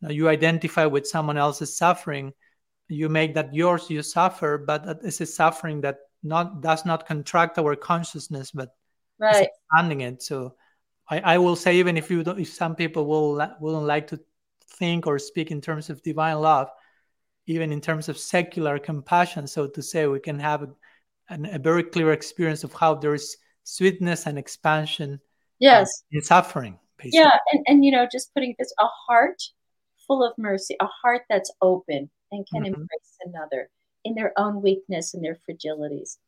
[0.00, 2.32] Now, you identify with someone else's suffering
[2.88, 7.58] you make that yours you suffer but it's a suffering that not does not contract
[7.58, 8.70] our consciousness but
[9.18, 10.54] right expanding it so
[11.10, 14.20] I, I will say even if you don't if some people will wouldn't like to
[14.70, 16.68] think or speak in terms of divine love
[17.46, 20.68] even in terms of secular compassion so to say we can have a,
[21.30, 25.18] an, a very clear experience of how there is sweetness and expansion
[25.58, 27.20] yes in suffering Basically.
[27.20, 29.40] Yeah, and, and you know, just putting this a heart
[30.06, 32.74] full of mercy, a heart that's open and can mm-hmm.
[32.74, 33.70] embrace another
[34.04, 36.18] in their own weakness and their fragilities.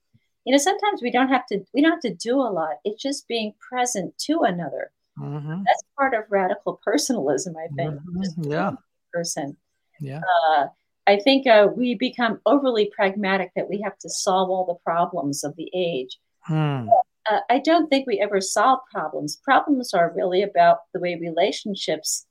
[0.44, 2.76] You know, sometimes we don't have to we don't have to do a lot.
[2.84, 4.90] It's just being present to another.
[5.18, 5.62] Mm-hmm.
[5.66, 7.94] That's part of radical personalism, I think.
[7.94, 8.50] Mm-hmm.
[8.50, 8.72] Yeah.
[9.12, 9.56] Person.
[10.00, 10.20] Yeah.
[10.20, 10.68] Uh,
[11.06, 15.44] I think uh, we become overly pragmatic that we have to solve all the problems
[15.44, 16.18] of the age.
[16.42, 16.88] Hmm.
[17.28, 19.36] Uh, I don't think we ever solve problems.
[19.36, 22.26] Problems are really about the way relationships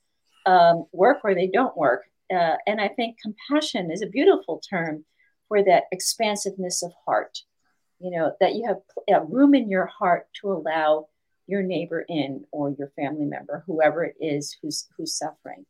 [0.45, 2.05] um, work or they don't work.
[2.33, 5.05] Uh, and I think compassion is a beautiful term
[5.47, 7.39] for that expansiveness of heart.
[7.99, 8.65] You know, that you
[9.09, 11.07] have room in your heart to allow
[11.47, 15.65] your neighbor in or your family member, whoever it is who's who's suffering.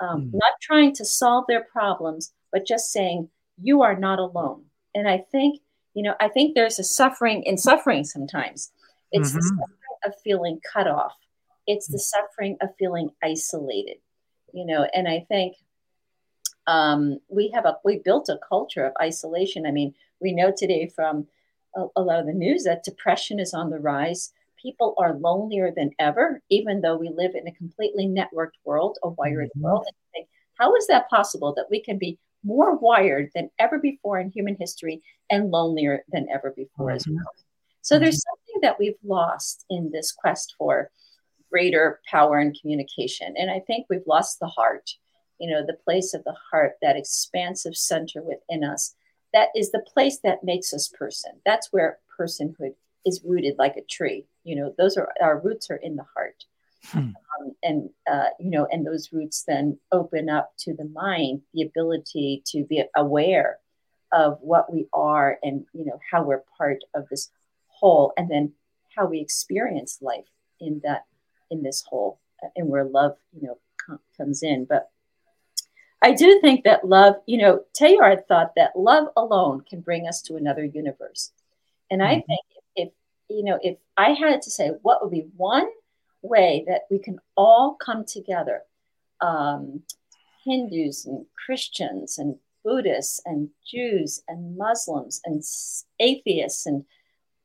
[0.00, 0.30] Um, mm.
[0.32, 3.28] Not trying to solve their problems, but just saying
[3.62, 4.64] you are not alone.
[4.94, 5.60] And I think,
[5.94, 8.72] you know, I think there's a suffering in suffering sometimes.
[9.12, 9.36] It's mm-hmm.
[9.36, 11.14] the suffering of feeling cut off.
[11.66, 13.98] It's the suffering of feeling isolated.
[14.52, 15.54] You know, and I think
[16.66, 19.66] um, we have a we built a culture of isolation.
[19.66, 21.26] I mean, we know today from
[21.76, 25.72] a, a lot of the news that depression is on the rise people are lonelier
[25.74, 29.62] than ever, even though we live in a completely networked world, a wired mm-hmm.
[29.62, 29.84] world.
[29.86, 30.28] And think,
[30.58, 34.56] how is that possible that we can be more wired than ever before in human
[34.58, 36.96] history and lonelier than ever before mm-hmm.
[36.96, 37.32] as well?
[37.82, 38.04] So mm-hmm.
[38.04, 40.90] there's something that we've lost in this quest for
[41.50, 43.34] greater power and communication.
[43.36, 44.90] And I think we've lost the heart,
[45.38, 48.94] you know, the place of the heart, that expansive center within us.
[49.32, 51.32] That is the place that makes us person.
[51.44, 52.74] That's where personhood
[53.06, 54.26] is rooted like a tree.
[54.44, 56.44] You know, those are our roots are in the heart.
[56.86, 56.98] Hmm.
[56.98, 61.62] Um, and uh, you know, and those roots then open up to the mind the
[61.62, 63.58] ability to be aware
[64.12, 67.30] of what we are and you know how we're part of this
[67.68, 68.52] whole, and then
[68.96, 70.26] how we experience life
[70.58, 71.04] in that
[71.50, 72.18] in this whole,
[72.56, 74.64] and where love you know com- comes in.
[74.64, 74.90] But
[76.02, 80.22] I do think that love, you know, Teilhard thought that love alone can bring us
[80.22, 81.32] to another universe.
[81.90, 82.26] And I mm-hmm.
[82.26, 82.40] think
[83.30, 85.68] you know, if I had to say what would be one
[86.22, 88.62] way that we can all come together,
[89.20, 89.82] um,
[90.44, 95.42] Hindus and Christians and Buddhists and Jews and Muslims and
[96.00, 96.84] atheists and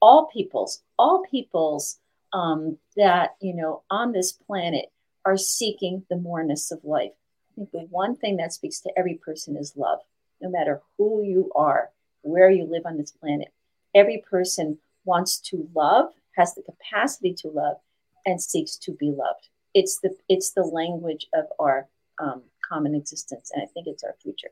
[0.01, 1.99] all peoples, all peoples
[2.33, 4.87] um, that, you know, on this planet
[5.23, 7.11] are seeking the moreness of life.
[7.55, 9.99] I think the one thing that speaks to every person is love,
[10.41, 11.89] no matter who you are,
[12.21, 13.53] where you live on this planet.
[13.93, 17.77] Every person wants to love, has the capacity to love,
[18.25, 19.47] and seeks to be loved.
[19.73, 21.87] It's the it's the language of our
[22.19, 24.49] um, common existence, and I think it's our future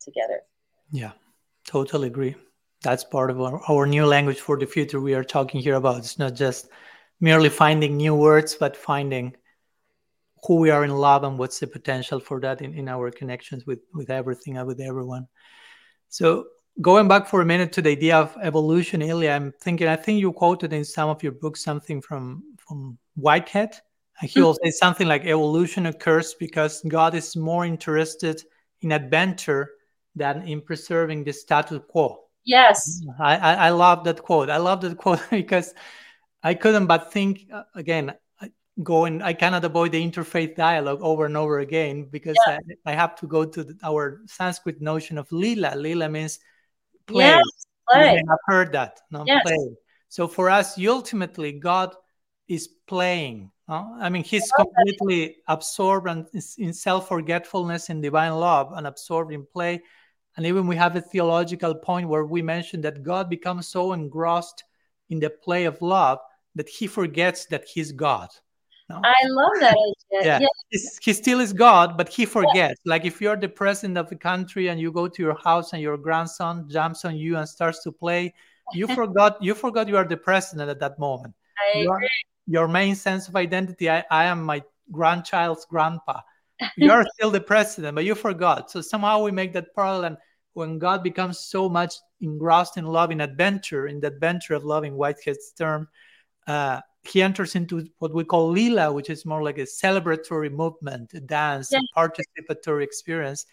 [0.00, 0.40] together.
[0.90, 1.12] Yeah,
[1.66, 2.34] totally agree.
[2.82, 5.98] That's part of our, our new language for the future we are talking here about.
[5.98, 6.68] It's not just
[7.20, 9.36] merely finding new words, but finding
[10.44, 13.66] who we are in love and what's the potential for that in, in our connections
[13.66, 15.26] with with everything and with everyone.
[16.08, 16.46] So
[16.80, 19.88] going back for a minute to the idea of evolution, Ilia, I'm thinking.
[19.88, 23.76] I think you quoted in some of your books something from from Whitehead.
[24.20, 28.42] And he will say something like evolution occurs because God is more interested
[28.82, 29.70] in adventure
[30.14, 32.18] than in preserving the status quo.
[32.44, 34.50] Yes, I, I, I love that quote.
[34.50, 35.74] I love that quote because
[36.42, 37.62] I couldn't but think uh,
[38.76, 38.84] again.
[38.84, 42.58] Going, I cannot avoid the interfaith dialogue over and over again because yeah.
[42.86, 45.74] I, I, have to go to the, our Sanskrit notion of lila.
[45.76, 46.38] Lila means
[47.06, 47.26] play.
[47.26, 47.44] Yes,
[47.90, 48.22] play.
[48.30, 49.00] I've heard that.
[49.10, 49.42] No, yes.
[49.44, 49.76] play.
[50.08, 51.94] So for us, ultimately, God
[52.48, 53.50] is playing.
[53.68, 59.80] I mean, He's completely absorbed in self-forgetfulness in divine love and absorbed in play.
[60.36, 64.64] And even we have a theological point where we mention that God becomes so engrossed
[65.08, 66.18] in the play of love
[66.54, 68.28] that He forgets that He's God.
[68.92, 69.00] No?
[69.02, 70.38] I love that idea.
[70.40, 70.46] Yeah,
[71.00, 72.80] he still is God, but he forgets.
[72.84, 72.90] Yeah.
[72.90, 75.80] Like if you're the president of the country and you go to your house and
[75.80, 78.34] your grandson jumps on you and starts to play,
[78.74, 81.34] you forgot you forgot you are the president at that moment.
[81.58, 82.08] I your, agree.
[82.46, 86.20] your main sense of identity, I, I am my grandchild's grandpa.
[86.76, 88.70] You're still the president, but you forgot.
[88.70, 90.04] So somehow we make that parallel.
[90.04, 90.16] And
[90.52, 94.94] when God becomes so much engrossed in love, in adventure, in the adventure of loving
[94.94, 95.88] Whitehead's term,
[96.46, 101.12] uh, he enters into what we call lila, which is more like a celebratory movement,
[101.14, 101.80] a dance, yeah.
[101.96, 103.44] a participatory experience.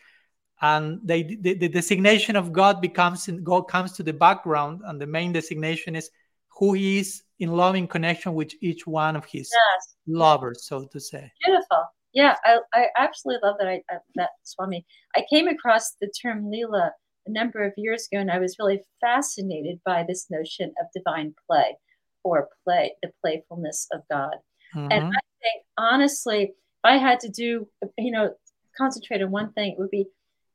[0.62, 5.08] And they, the, the, designation of God becomes God comes to the background, and the
[5.08, 6.12] main designation is
[6.50, 9.96] who He is in loving connection with each one of His yes.
[10.06, 11.32] lovers, so to say.
[11.46, 11.86] Beautiful.
[12.14, 13.70] Yeah, I, I absolutely love that.
[13.70, 14.86] I, I, that Swami.
[15.16, 16.92] I came across the term lila
[17.26, 21.34] a number of years ago, and I was really fascinated by this notion of divine
[21.48, 21.78] play
[22.24, 24.36] or play, the playfulness of God.
[24.76, 24.88] Mm-hmm.
[24.92, 26.52] And I think honestly, if
[26.84, 27.68] I had to do,
[27.98, 28.34] you know,
[28.78, 30.08] concentrate on one thing, it would be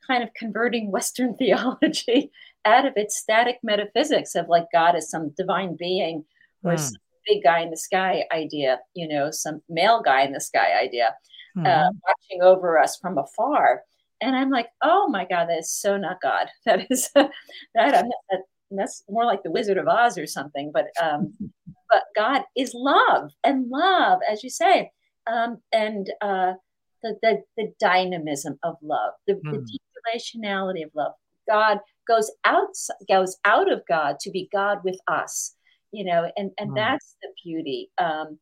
[0.07, 2.31] kind of converting Western theology
[2.65, 6.25] out of its static metaphysics of like God as some divine being
[6.63, 6.79] or mm.
[6.79, 6.97] some
[7.27, 11.15] big guy in the sky idea, you know, some male guy in the sky idea,
[11.57, 11.67] mm.
[11.67, 11.99] uh, hmm.
[12.07, 13.83] watching over us from afar.
[14.21, 16.49] And I'm like, oh my God, that is so not God.
[16.65, 17.31] That is that,
[17.75, 20.71] that that's more like the Wizard of Oz or something.
[20.73, 21.35] But um,
[21.91, 24.91] but God is love, and love, as you say,
[25.31, 26.55] um, and uh,
[27.03, 29.43] the, the the dynamism of love, the, mm.
[29.43, 30.19] the hmm.
[30.19, 31.13] relationality of love.
[31.49, 32.75] God goes out
[33.09, 35.55] goes out of God to be God with us,
[35.93, 36.75] you know, and and mm.
[36.77, 37.91] that's the beauty.
[37.99, 38.39] Um,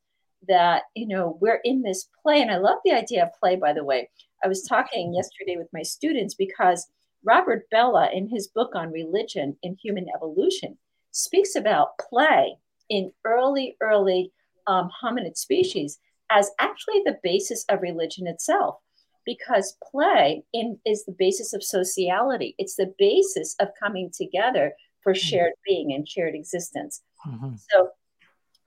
[0.49, 3.57] that you know we're in this play, and I love the idea of play.
[3.57, 4.09] By the way,
[4.45, 6.87] I was talking yesterday with my students because
[7.25, 10.79] Robert Bellah, in his book on religion and human evolution,
[11.13, 12.57] speaks about play
[12.89, 14.33] in early, early
[14.67, 15.99] um, hominid species
[16.31, 18.77] as actually the basis of religion itself
[19.25, 22.55] because play in, is the basis of sociality.
[22.59, 25.27] It's the basis of coming together for mm-hmm.
[25.27, 27.03] shared being and shared existence.
[27.27, 27.55] Mm-hmm.
[27.71, 27.91] So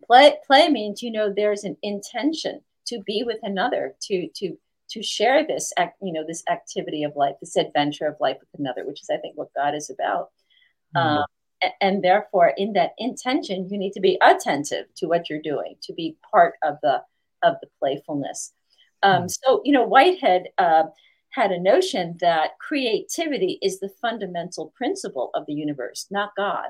[0.06, 4.58] play play means you know there's an intention to be with another, to to
[4.90, 8.86] to share this you know this activity of life, this adventure of life with another,
[8.86, 10.32] which is I think what God is about.
[10.96, 11.08] Mm-hmm.
[11.08, 11.26] Um,
[11.62, 15.76] and, and therefore, in that intention, you need to be attentive to what you're doing,
[15.84, 17.02] to be part of the
[17.44, 18.54] of the playfulness.
[19.04, 19.28] Um, hmm.
[19.28, 20.84] so, you know, Whitehead uh,
[21.30, 26.70] had a notion that creativity is the fundamental principle of the universe, not God.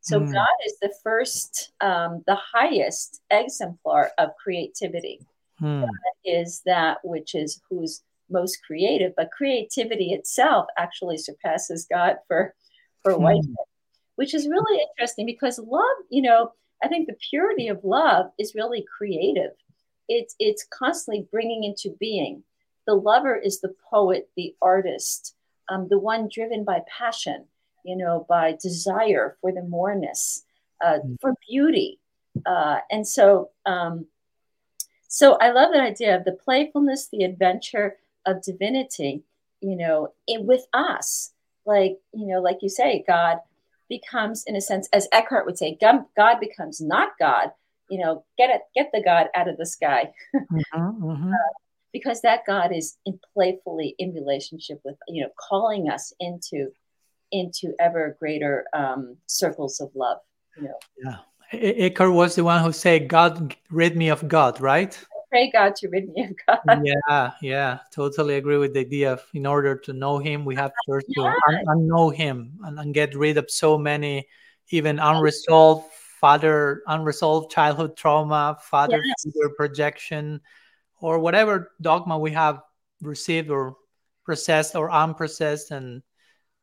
[0.00, 0.32] So, mm.
[0.32, 5.20] God is the first, um, the highest exemplar of creativity.
[5.62, 5.86] Mm.
[6.24, 12.54] is that which is who's most creative, but creativity itself actually surpasses God for
[13.02, 13.20] for mm.
[13.20, 13.66] Whitehead,
[14.16, 16.52] which is really interesting because love, you know,
[16.82, 19.52] I think the purity of love is really creative
[20.08, 22.42] it's it's constantly bringing into being.
[22.86, 25.34] The lover is the poet, the artist,
[25.68, 27.46] um, the one driven by passion,
[27.84, 30.44] you know, by desire for the moreness,
[30.84, 31.16] uh, mm.
[31.20, 32.00] for beauty,
[32.44, 34.06] uh, and so um,
[35.14, 39.22] so I love that idea of the playfulness, the adventure of divinity,
[39.60, 41.34] you know, in, with us.
[41.66, 43.36] Like you know, like you say, God
[43.90, 47.50] becomes, in a sense, as Eckhart would say, God becomes not God,
[47.90, 50.10] you know, get it, get the God out of the sky.
[50.34, 51.28] mm-hmm, mm-hmm.
[51.28, 51.52] Uh,
[51.92, 56.70] because that God is in playfully in relationship with, you know, calling us into
[57.32, 60.20] into ever greater um, circles of love.
[60.56, 60.78] You know.
[61.04, 61.16] Yeah.
[61.52, 64.98] Eckhart was the one who said, "God, rid me of God," right?
[65.32, 66.84] pray God to rid me of God.
[66.84, 70.72] Yeah, yeah, totally agree with the idea of in order to know Him, we have
[70.86, 71.32] first yeah.
[71.32, 74.28] to un- unknow Him and, and, get rid of so many
[74.68, 75.88] even unresolved
[76.20, 79.24] father unresolved childhood trauma, father yes.
[79.56, 80.40] projection,
[81.00, 82.60] or whatever dogma we have
[83.00, 83.76] received or
[84.24, 86.02] processed or unprocessed, and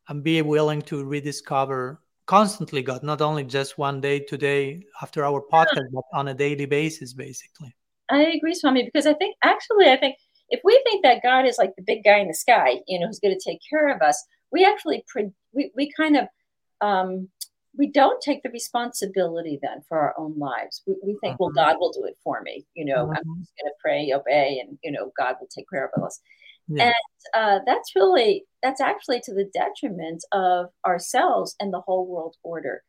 [0.08, 5.42] and be willing to rediscover constantly God, not only just one day today after our
[5.52, 5.92] podcast, yeah.
[5.92, 7.76] but on a daily basis, basically.
[8.12, 10.16] I agree, Swami, because I think actually, I think
[10.50, 13.08] if we think that God is like the big guy in the sky, you know,
[13.08, 16.28] who's going to take care of us, we actually pre- we we kind of
[16.82, 17.30] um,
[17.76, 20.84] we don't take the responsibility then for our own lives.
[20.86, 21.56] We, we think, well, mm-hmm.
[21.56, 22.64] God will do it for me.
[22.76, 23.18] You know, mm-hmm.
[23.18, 26.20] I'm just going to pray, obey, and you know, God will take care of us.
[26.70, 26.86] Yeah.
[26.86, 26.94] And
[27.34, 32.84] uh, that's really that's actually to the detriment of ourselves and the whole world order.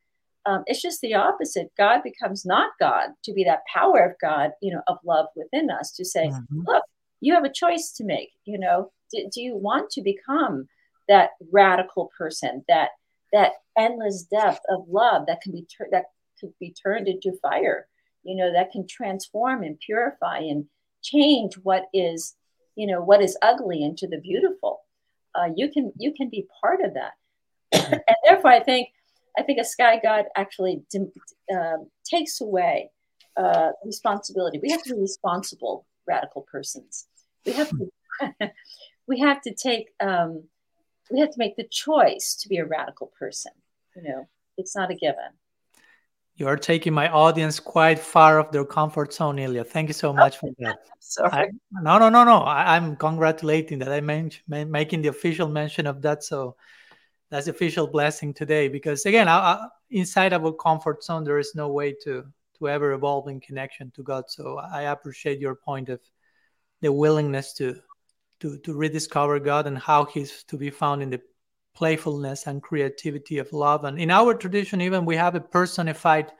[0.46, 1.70] Um, it's just the opposite.
[1.76, 5.70] God becomes not God to be that power of God, you know, of love within
[5.70, 6.62] us to say, mm-hmm.
[6.66, 6.82] look,
[7.20, 8.30] you have a choice to make.
[8.44, 10.66] You know, do, do you want to become
[11.08, 12.90] that radical person, that
[13.32, 16.06] that endless depth of love that can be tur- that
[16.40, 17.86] could be turned into fire
[18.22, 20.66] you know that can transform and purify and
[21.02, 22.34] change what is
[22.80, 24.80] you know what is ugly into the beautiful
[25.34, 27.14] uh, you can you can be part of that
[27.92, 28.88] and therefore i think
[29.38, 30.82] i think a sky god actually
[31.54, 32.90] uh, takes away
[33.36, 37.06] uh, responsibility we have to be responsible radical persons
[37.46, 37.90] we have to
[39.06, 40.44] we have to take um,
[41.10, 43.52] we have to make the choice to be a radical person.
[43.96, 45.32] You know, it's not a given.
[46.40, 49.62] You're taking my audience quite far off their comfort zone, Ilia.
[49.62, 50.78] Thank you so much for that.
[50.98, 51.30] Sorry.
[51.30, 52.38] I, no, no, no, no.
[52.38, 56.24] I, am congratulating that I am making the official mention of that.
[56.24, 56.56] So
[57.28, 58.68] that's official blessing today.
[58.68, 62.24] Because again, I, I, inside of a comfort zone, there is no way to
[62.58, 64.24] to ever evolve in connection to God.
[64.28, 66.00] So I appreciate your point of
[66.80, 67.76] the willingness to
[68.40, 71.20] to, to rediscover God and how He's to be found in the
[71.80, 73.84] playfulness and creativity of love.
[73.84, 76.30] And in our tradition, even we have a personified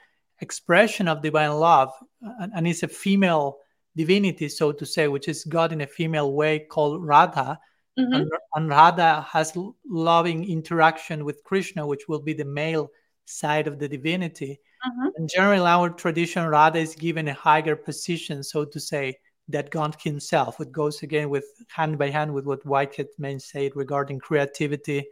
[0.43, 3.57] expression of divine love, and, it's a female
[3.97, 7.59] divinity, so to say, which is God in a female way called Radha.
[7.99, 8.12] Mm-hmm.
[8.12, 9.57] And, and, Radha has
[9.88, 12.91] loving interaction with Krishna, which will be the male
[13.24, 14.61] side of the divinity.
[14.86, 15.09] Mm-hmm.
[15.16, 19.16] And generally, in our tradition, Radha is given a higher position, so to say,
[19.49, 20.61] that God Himself.
[20.61, 25.07] It goes again with hand by hand with what Whitehead may say regarding creativity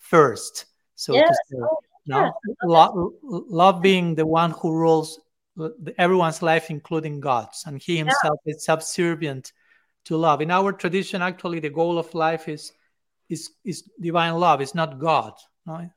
[0.00, 0.66] first.
[0.96, 1.28] So yes.
[1.28, 2.32] to say, oh, no,
[2.64, 5.20] love, love being the one who rules
[5.60, 8.54] uh, everyone's life, including God's, and He Himself yeah.
[8.54, 9.52] is subservient
[10.06, 10.40] to love.
[10.40, 12.72] In our tradition, actually, the goal of life is
[13.28, 14.60] is is divine love.
[14.60, 15.34] It's not God.
[15.66, 15.88] No?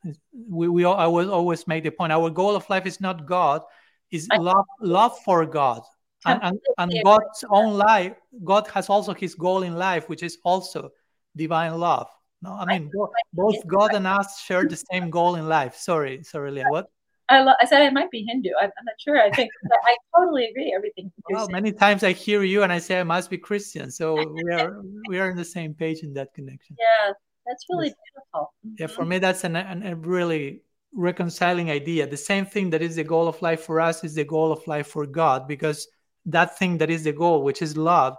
[0.50, 2.12] We we always always make the point.
[2.12, 3.64] Our goal of life is not God.
[4.12, 5.82] Is love love for God.
[6.26, 8.14] And, and, and God's own life,
[8.46, 10.92] God has also his goal in life, which is also
[11.36, 12.08] divine love.
[12.44, 12.92] No, I mean,
[13.32, 15.76] both God and us share the same goal in life.
[15.76, 16.66] Sorry, sorry, Leah.
[16.70, 16.88] What?
[17.30, 18.50] I, lo- I said I might be Hindu.
[18.62, 19.18] I'm, I'm not sure.
[19.18, 20.74] I think I totally agree.
[20.76, 21.10] Everything.
[21.30, 23.90] Well, many times I hear you and I say I must be Christian.
[23.90, 26.76] So we are we are on the same page in that connection.
[26.78, 27.14] Yeah,
[27.46, 27.96] that's really yes.
[28.04, 28.54] beautiful.
[28.68, 28.76] Mm-hmm.
[28.78, 30.64] Yeah, for me that's an, an, a really
[30.94, 32.08] reconciling idea.
[32.08, 34.68] The same thing that is the goal of life for us is the goal of
[34.68, 35.88] life for God because
[36.26, 38.18] that thing that is the goal, which is love,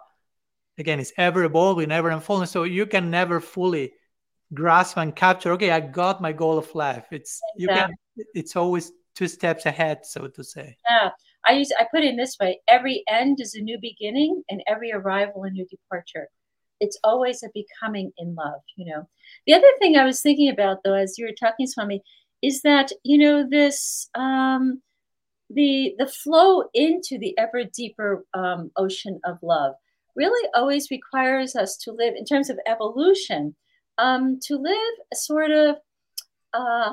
[0.78, 2.46] again, is ever evolving, ever unfolding.
[2.46, 3.92] So you can never fully
[4.52, 7.06] grasp and capture okay i got my goal of life.
[7.10, 7.94] It's you can
[8.34, 10.76] it's always two steps ahead so to say.
[10.88, 11.10] Yeah.
[11.46, 14.62] I use i put it in this way every end is a new beginning and
[14.66, 16.28] every arrival a new departure.
[16.80, 19.08] It's always a becoming in love you know.
[19.46, 22.02] The other thing i was thinking about though as you were talking swami
[22.42, 24.82] is that you know this um
[25.50, 29.74] the the flow into the ever deeper um, ocean of love
[30.16, 33.54] really always requires us to live in terms of evolution
[33.98, 35.76] um, to live a sort of,
[36.52, 36.92] uh,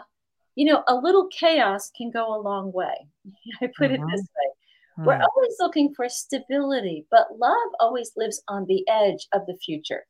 [0.56, 3.08] you know, a little chaos can go a long way.
[3.62, 4.04] I put mm-hmm.
[4.04, 4.52] it this way.
[5.00, 5.06] Mm-hmm.
[5.06, 10.06] We're always looking for stability, but love always lives on the edge of the future,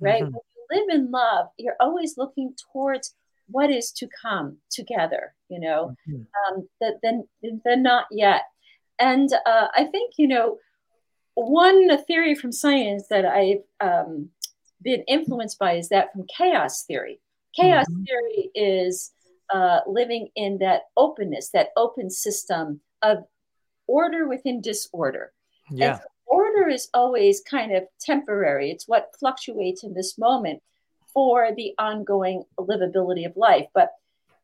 [0.00, 0.22] right?
[0.22, 0.34] Mm-hmm.
[0.34, 3.14] When you live in love, you're always looking towards
[3.48, 6.54] what is to come together, you know, mm-hmm.
[6.54, 8.42] um, the, the, the not yet.
[8.98, 10.58] And uh, I think, you know,
[11.34, 14.30] one theory from science that I've um,
[14.82, 17.20] been influenced by is that from chaos theory.
[17.54, 18.04] Chaos mm-hmm.
[18.04, 19.12] theory is
[19.52, 23.18] uh, living in that openness, that open system of
[23.86, 25.32] order within disorder.
[25.70, 25.98] Yeah.
[26.26, 28.70] order is always kind of temporary.
[28.70, 30.62] It's what fluctuates in this moment
[31.12, 33.66] for the ongoing livability of life.
[33.74, 33.90] But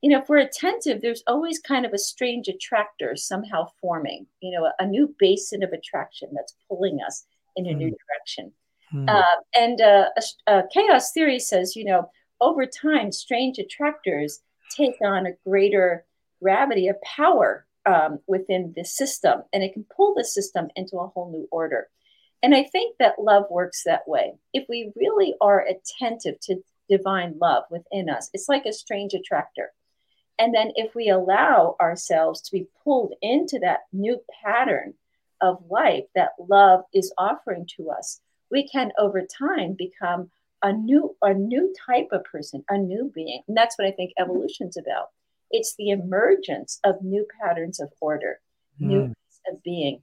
[0.00, 4.50] you know, if we're attentive, there's always kind of a strange attractor somehow forming, you
[4.50, 7.24] know, a, a new basin of attraction that's pulling us
[7.54, 7.76] in a mm.
[7.76, 8.52] new direction.
[8.92, 9.08] Mm.
[9.08, 14.40] Uh, and uh, chaos theory says, you know, over time, strange attractors
[14.76, 16.04] take on a greater
[16.42, 21.06] gravity of power um, within the system, and it can pull the system into a
[21.06, 21.88] whole new order.
[22.42, 24.34] And I think that love works that way.
[24.52, 29.72] If we really are attentive to divine love within us, it's like a strange attractor.
[30.38, 34.94] And then if we allow ourselves to be pulled into that new pattern
[35.40, 38.20] of life that love is offering to us,
[38.52, 40.30] we can over time become
[40.62, 43.42] a new a new type of person a new being.
[43.48, 45.08] And that's what i think evolution's about.
[45.50, 48.40] It's the emergence of new patterns of order
[48.80, 48.86] mm.
[48.86, 50.02] new ways of being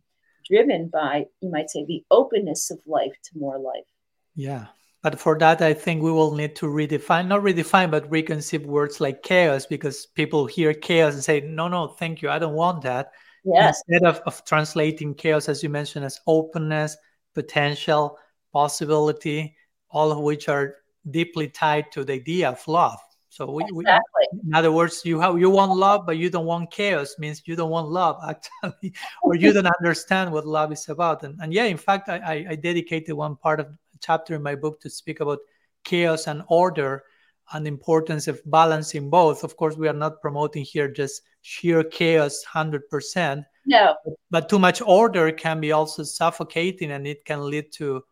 [0.50, 3.90] driven by you might say the openness of life to more life.
[4.36, 4.66] Yeah.
[5.02, 9.00] But for that i think we will need to redefine not redefine but reconceive words
[9.00, 12.82] like chaos because people hear chaos and say no no thank you i don't want
[12.82, 13.14] that.
[13.46, 13.82] Yes.
[13.88, 16.98] instead of, of translating chaos as you mentioned as openness
[17.34, 18.18] potential
[18.52, 19.56] possibility,
[19.90, 20.76] all of which are
[21.10, 23.00] deeply tied to the idea of love.
[23.30, 24.28] So we, exactly.
[24.34, 27.16] we, in other words, you have you want love, but you don't want chaos.
[27.20, 31.24] Means you don't want love actually, or you don't understand what love is about.
[31.24, 33.68] And, and yeah, in fact, I, I dedicated one part of
[34.02, 35.40] chapter in my book to speak about
[35.84, 37.04] chaos and order
[37.54, 39.44] and the importance of balancing both.
[39.44, 43.46] Of course, we are not promoting here just sheer chaos, hundred percent.
[43.66, 43.96] No,
[44.32, 48.04] but too much order can be also suffocating, and it can lead to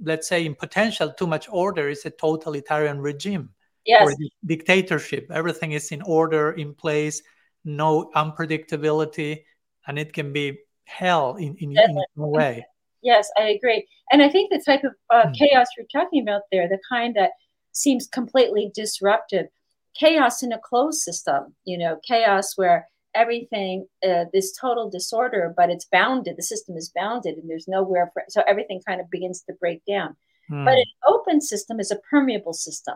[0.00, 3.50] let's say in potential too much order is a totalitarian regime
[3.84, 4.02] yes.
[4.02, 4.14] or
[4.46, 7.22] dictatorship everything is in order in place
[7.64, 9.42] no unpredictability
[9.86, 12.64] and it can be hell in, in, in a way
[13.02, 15.34] yes i agree and i think the type of uh, mm.
[15.34, 17.30] chaos you're talking about there the kind that
[17.72, 19.46] seems completely disruptive
[19.94, 25.70] chaos in a closed system you know chaos where everything uh, this total disorder but
[25.70, 29.42] it's bounded the system is bounded and there's nowhere for so everything kind of begins
[29.42, 30.16] to break down
[30.50, 30.64] mm.
[30.64, 32.94] but an open system is a permeable system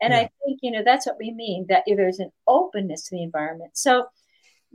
[0.00, 0.20] and yeah.
[0.20, 3.70] i think you know that's what we mean that there's an openness to the environment
[3.74, 4.06] so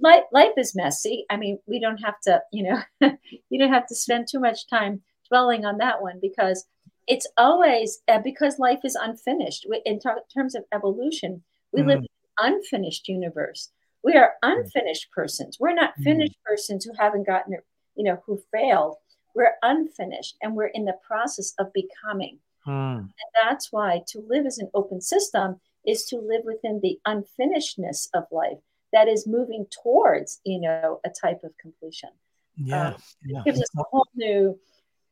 [0.01, 1.25] life, life is messy.
[1.29, 2.81] I mean, we don't have to, you know,
[3.49, 6.65] you don't have to spend too much time dwelling on that one because
[7.07, 9.65] it's always uh, because life is unfinished.
[9.85, 11.87] In ter- terms of evolution, we mm.
[11.87, 12.07] live in
[12.37, 13.71] an unfinished universe.
[14.07, 15.57] We are unfinished persons.
[15.59, 16.03] We're not mm.
[16.05, 16.49] finished mm.
[16.49, 18.95] persons who haven't gotten it, you know, who failed.
[19.35, 22.39] We're unfinished and we're in the process of becoming.
[22.65, 22.99] Mm.
[22.99, 23.11] And
[23.43, 28.23] that's why to live as an open system is to live within the unfinishedness of
[28.31, 28.59] life
[28.93, 32.11] that is moving towards, you know, a type of completion.
[32.55, 32.87] Yeah.
[32.87, 32.95] Um,
[33.25, 33.39] yeah.
[33.39, 34.57] It gives us a whole new,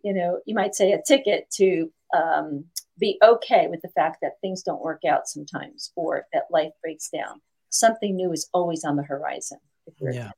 [0.04, 2.64] you know, you might say a ticket to um,
[2.98, 7.10] be okay with the fact that things don't work out sometimes or that life breaks
[7.10, 7.42] down.
[7.76, 9.60] Something new is always on the horizon.
[10.02, 10.32] yeah.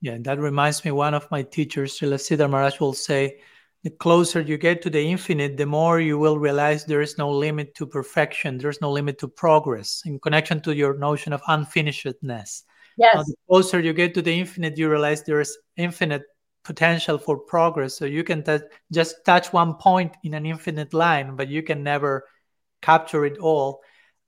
[0.00, 0.92] Yeah, that reminds me.
[0.92, 3.40] One of my teachers, Srila Maharaj, will say,
[3.84, 7.30] the closer you get to the infinite, the more you will realize there is no
[7.30, 8.58] limit to perfection.
[8.58, 12.62] There's no limit to progress in connection to your notion of unfinishedness.
[12.96, 13.14] Yes.
[13.14, 16.22] Now, the closer you get to the infinite, you realize there is infinite
[16.64, 17.96] potential for progress.
[17.96, 18.58] So you can t-
[18.92, 22.24] just touch one point in an infinite line, but you can never
[22.82, 23.80] capture it all.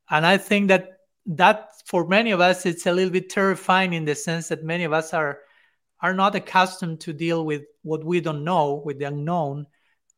[0.09, 1.00] And I think that
[1.31, 4.85] that for many of us, it's a little bit terrifying in the sense that many
[4.85, 5.39] of us are
[6.03, 9.67] are not accustomed to deal with what we don't know, with the unknown.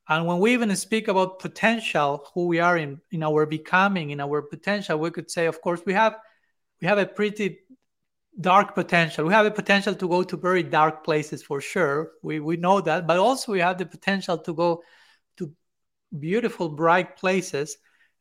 [0.08, 4.20] And when we even speak about potential, who we are in, in our becoming, in
[4.20, 6.16] our potential, we could say, of course, we have
[6.80, 7.58] we have a pretty
[8.40, 9.24] dark potential.
[9.26, 12.12] We have a potential to go to very dark places for sure.
[12.22, 14.82] We we know that, but also we have the potential to go
[15.36, 15.52] to
[16.18, 17.76] beautiful, bright places.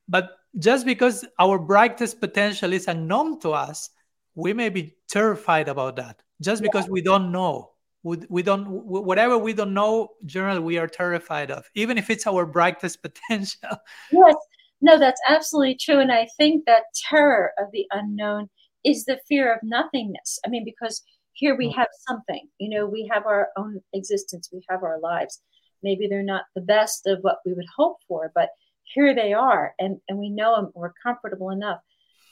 [0.10, 3.90] But just because our brightest potential is unknown to us,
[4.36, 6.22] we may be terrified about that.
[6.42, 6.92] Just because yeah.
[6.92, 7.72] we don't know.
[8.04, 12.26] We, we don't whatever we don't know generally we are terrified of even if it's
[12.26, 13.70] our brightest potential.
[14.12, 14.36] Yes.
[14.82, 16.00] No that's absolutely true.
[16.00, 18.50] And i think that terror of the unknown
[18.84, 20.40] is the fear of nothingness.
[20.44, 21.76] I mean because here we mm.
[21.76, 25.40] have something you know we have our own existence we have our lives.
[25.84, 28.50] Maybe they're not the best of what we would hope for but
[28.94, 31.80] here they are and and we know them we're comfortable enough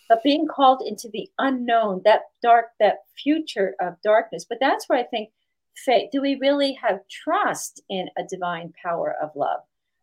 [0.09, 4.43] but being called into the unknown, that dark, that future of darkness.
[4.49, 5.29] But that's where I think
[5.85, 6.09] faith.
[6.11, 9.61] Do we really have trust in a divine power of love?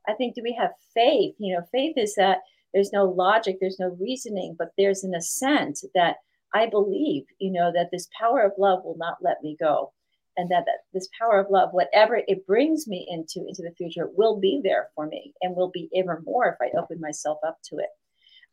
[0.08, 1.34] I think do we have faith?
[1.38, 2.38] You know, faith is that
[2.72, 6.18] there's no logic, there's no reasoning, but there's an assent that
[6.54, 9.92] I believe, you know, that this power of love will not let me go.
[10.38, 14.10] And that, that this power of love, whatever it brings me into into the future,
[14.14, 17.58] will be there for me and will be ever more if I open myself up
[17.70, 17.88] to it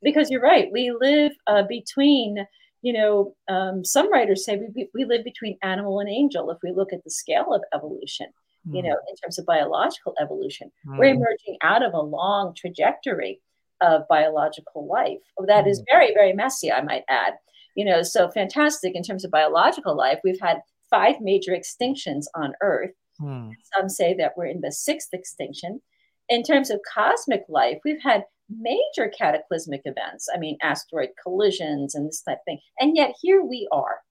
[0.04, 0.70] because you're right.
[0.72, 2.46] We live uh, between,
[2.82, 6.72] you know, um, some writers say we, we live between animal and angel if we
[6.72, 8.28] look at the scale of evolution,
[8.70, 8.88] you hmm.
[8.88, 10.72] know, in terms of biological evolution.
[10.88, 11.00] Mm.
[11.00, 13.42] We're emerging out of a long trajectory
[13.82, 15.70] of biological life that mm.
[15.70, 15.86] is hmm.
[15.90, 17.34] very, very messy, I might add.
[17.76, 20.20] You know, so fantastic in terms of biological life.
[20.24, 20.58] We've had
[20.94, 22.92] five major extinctions on Earth.
[23.20, 23.50] Hmm.
[23.76, 25.82] Some say that we're in the sixth extinction.
[26.30, 30.30] In terms of cosmic life, we've had major cataclysmic events.
[30.34, 32.60] I mean, asteroid collisions and this type of thing.
[32.80, 34.02] And yet here we are.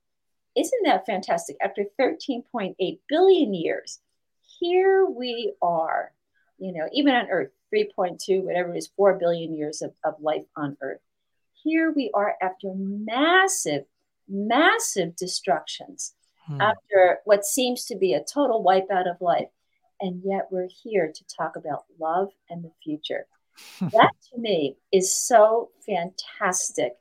[0.56, 1.56] Isn't that fantastic?
[1.62, 2.74] After 13.8
[3.08, 4.00] billion years,
[4.58, 6.12] here we are,
[6.58, 10.44] you know, even on Earth, 3.2, whatever it is, 4 billion years of, of life
[10.56, 11.00] on Earth.
[11.62, 13.84] Here we are after massive,
[14.28, 16.14] massive destructions,
[16.46, 16.60] hmm.
[16.60, 19.48] after what seems to be a total wipeout of life.
[20.00, 23.26] And yet we're here to talk about love and the future
[23.80, 26.92] that to me is so fantastic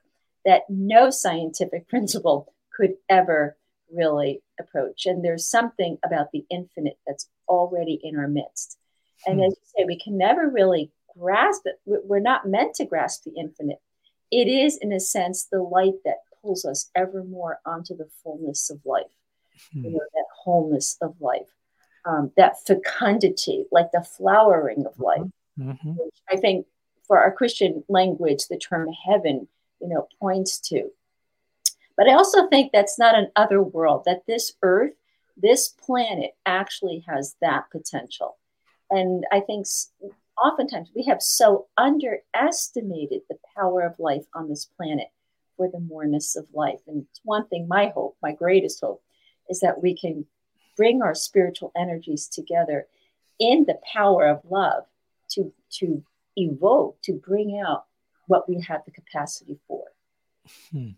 [0.45, 3.57] that no scientific principle could ever
[3.93, 5.05] really approach.
[5.05, 8.77] And there's something about the infinite that's already in our midst.
[9.25, 9.45] And hmm.
[9.45, 11.79] as you say, we can never really grasp it.
[11.85, 13.79] We're not meant to grasp the infinite.
[14.31, 18.69] It is, in a sense, the light that pulls us ever more onto the fullness
[18.69, 19.11] of life.
[19.74, 21.53] You know, that wholeness of life,
[22.05, 25.28] um, that fecundity, like the flowering of life.
[25.59, 25.93] Mm-hmm.
[26.30, 26.66] I think
[27.07, 29.47] for our Christian language, the term heaven,
[29.80, 30.89] you know, points to.
[31.97, 34.93] But I also think that's not an other world, that this earth,
[35.38, 38.38] this planet actually has that potential.
[38.89, 39.68] And I think
[40.43, 45.07] oftentimes we have so underestimated the power of life on this planet
[45.57, 46.80] for the moreness of life.
[46.88, 49.03] And it's one thing, my hope, my greatest hope,
[49.49, 50.25] is that we can
[50.77, 52.87] bring our spiritual energies together
[53.39, 54.83] in the power of love
[55.31, 56.03] to to
[56.35, 57.85] evoke to bring out
[58.27, 59.83] what we have the capacity for.
[60.71, 60.91] Hmm.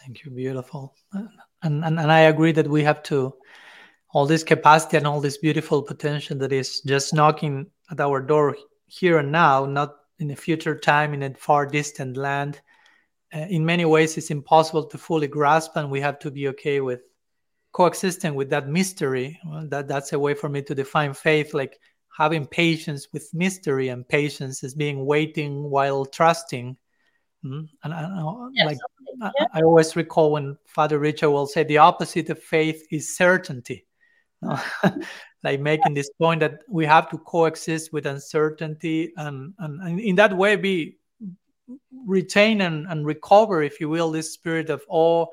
[0.00, 0.30] thank you.
[0.30, 0.94] Beautiful.
[1.12, 3.34] And, and and i agree that we have to
[4.10, 8.56] all this capacity and all this beautiful potential that is just knocking at our door
[8.86, 12.60] here and now not in a future time in a far distant land
[13.34, 16.80] uh, in many ways it's impossible to fully grasp and we have to be okay
[16.80, 17.00] with
[17.72, 19.38] coexisting with that mystery.
[19.46, 21.78] Well, that that's a way for me to define faith, like
[22.16, 26.76] having patience with mystery, and patience is being waiting while trusting.
[27.44, 27.66] Mm-hmm.
[27.84, 28.66] And I, yes.
[28.66, 28.78] like
[29.20, 29.30] yeah.
[29.54, 33.86] I, I, always recall when Father Richard will say the opposite of faith is certainty.
[35.44, 40.16] like making this point that we have to coexist with uncertainty and, and, and in
[40.16, 40.96] that way be
[42.06, 45.26] retain and, and recover, if you will, this spirit of awe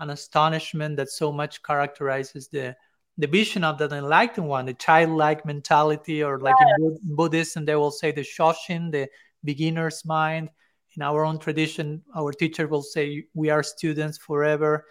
[0.00, 2.76] and astonishment that so much characterizes the
[3.18, 6.78] the vision of the enlightened one, the childlike mentality, or like yes.
[6.80, 9.06] in Buddhism, they will say the shoshin, the
[9.44, 10.48] beginner's mind.
[10.96, 14.86] In our own tradition, our teacher will say we are students forever.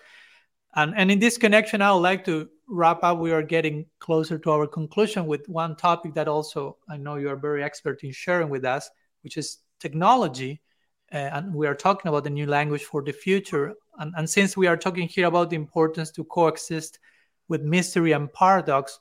[0.75, 3.17] And, and in this connection, I would like to wrap up.
[3.17, 7.29] We are getting closer to our conclusion with one topic that also I know you
[7.29, 8.89] are very expert in sharing with us,
[9.23, 10.61] which is technology
[11.11, 13.73] uh, and we are talking about the new language for the future.
[13.99, 16.99] And, and since we are talking here about the importance to coexist
[17.47, 18.99] with mystery and paradox,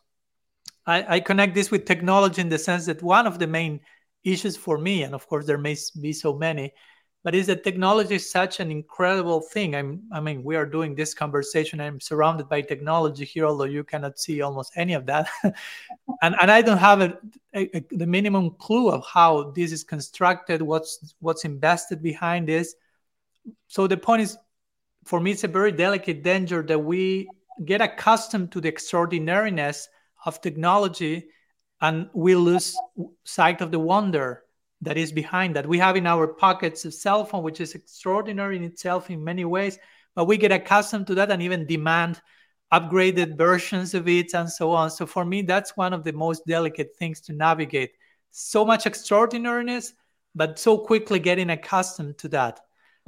[0.87, 3.81] I, I connect this with technology in the sense that one of the main
[4.25, 6.73] issues for me, and of course there may be so many,
[7.23, 9.75] but is that technology is such an incredible thing.
[9.75, 11.81] I'm, I mean, we are doing this conversation.
[11.81, 15.29] I'm surrounded by technology here, although you cannot see almost any of that,
[16.23, 17.19] and and I don't have a,
[17.55, 22.75] a, a, the minimum clue of how this is constructed, what's what's invested behind this.
[23.69, 24.39] So the point is,
[25.11, 27.29] for me, it's a very delicate danger that we
[27.65, 29.89] get accustomed to the extraordinariness
[30.25, 31.27] of technology,
[31.81, 32.77] and we lose
[33.25, 34.45] sight of the wonder
[34.83, 35.67] that is behind that.
[35.67, 39.45] We have in our pockets a cell phone, which is extraordinary in itself in many
[39.45, 39.81] ways,
[40.15, 42.21] but we get accustomed to that and even demand
[42.73, 44.93] upgraded versions of it and so on.
[44.93, 47.91] So for me, that's one of the most delicate things to navigate.
[48.31, 49.93] So much extraordinariness,
[50.37, 52.61] but so quickly getting accustomed to that.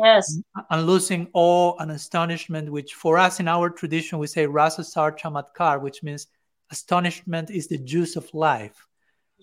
[0.03, 0.40] Yes.
[0.70, 5.12] And losing awe and astonishment, which for us in our tradition, we say rasa sar
[5.12, 6.26] chamatkar, which means
[6.70, 8.86] astonishment is the juice of life.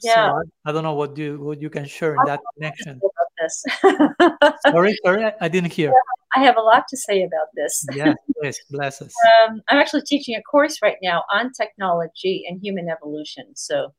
[0.01, 0.13] Yeah.
[0.13, 0.19] So
[0.65, 2.99] I, I, don't know what you what you can share in that connection.
[4.67, 5.89] sorry, sorry, I, I didn't hear.
[5.89, 7.85] Yeah, I have a lot to say about this.
[7.93, 9.13] yeah, please, bless us.
[9.47, 13.45] Um, I'm actually teaching a course right now on technology and human evolution.
[13.55, 13.93] So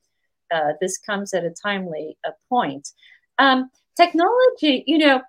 [0.52, 2.88] uh, this comes at a timely uh, point.
[3.38, 5.22] Um, technology, you know,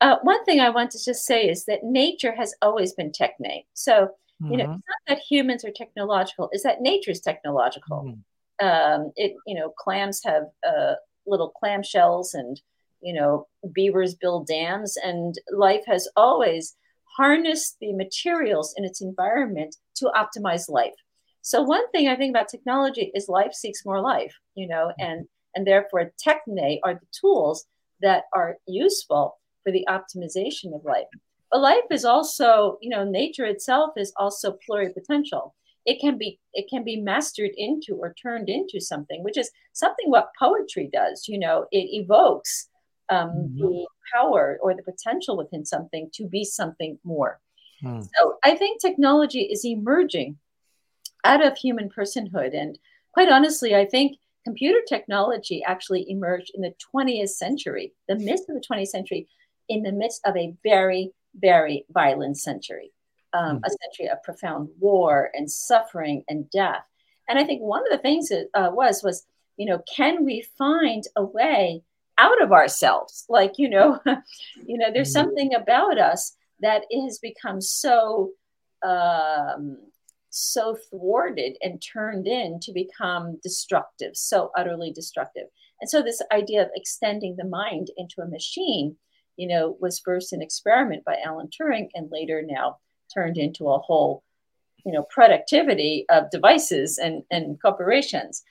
[0.00, 3.64] uh, one thing I want to just say is that nature has always been techne.
[3.74, 4.08] So,
[4.40, 4.72] you know, mm-hmm.
[4.74, 8.04] it's not that humans are technological, it's that nature is technological.
[8.06, 8.20] Mm-hmm
[8.60, 10.94] um, it you know clams have uh,
[11.26, 12.60] little clam shells and
[13.00, 16.76] you know beavers build dams and life has always
[17.16, 20.94] harnessed the materials in its environment to optimize life
[21.42, 25.26] so one thing i think about technology is life seeks more life you know and
[25.54, 27.66] and therefore techne are the tools
[28.00, 29.38] that are useful
[29.68, 31.06] for the optimization of life
[31.50, 35.52] but life is also you know nature itself is also pluripotential
[35.84, 40.08] it can be it can be mastered into or turned into something which is something
[40.08, 42.68] what poetry does you know it evokes
[43.10, 43.58] um, mm-hmm.
[43.58, 47.40] the power or the potential within something to be something more
[47.84, 48.02] mm.
[48.02, 50.38] so i think technology is emerging
[51.24, 52.78] out of human personhood and
[53.12, 58.54] quite honestly i think computer technology actually emerged in the 20th century the midst of
[58.54, 59.28] the 20th century
[59.68, 62.92] in the midst of a very very violent century
[63.32, 63.60] um, mm.
[63.64, 66.84] a century of profound war and suffering and death.
[67.28, 70.46] And I think one of the things that uh, was was you know can we
[70.56, 71.82] find a way
[72.16, 73.24] out of ourselves?
[73.28, 74.00] Like you know,
[74.66, 75.20] you know, there's mm.
[75.20, 78.30] something about us that has become so
[78.84, 79.78] um,
[80.30, 85.46] so thwarted and turned in to become destructive, so utterly destructive.
[85.80, 88.96] And so this idea of extending the mind into a machine,
[89.38, 92.78] you know, was first an experiment by Alan Turing and later now
[93.12, 94.22] turned into a whole
[94.84, 98.42] you know productivity of devices and, and corporations.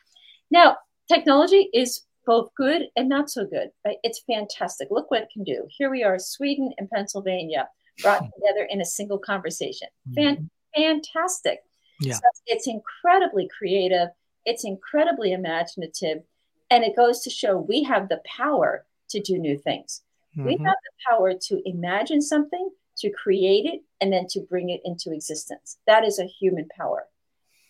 [0.49, 0.77] Now
[1.11, 3.97] technology is both good and not so good right?
[4.03, 4.87] it's fantastic.
[4.89, 5.67] Look what it can do.
[5.69, 7.69] Here we are sweden and pennsylvania
[8.01, 9.87] brought together in a single conversation.
[10.15, 10.81] Fan- mm-hmm.
[10.81, 11.59] fantastic.
[11.99, 12.13] Yeah.
[12.13, 14.09] So it's incredibly creative
[14.47, 16.23] it's incredibly imaginative
[16.71, 20.01] and it goes to show we have the power to do new things
[20.37, 20.45] mm-hmm.
[20.45, 22.69] we have the power to imagine something
[22.99, 25.77] to create it and then to bring it into existence.
[25.87, 27.07] That is a human power,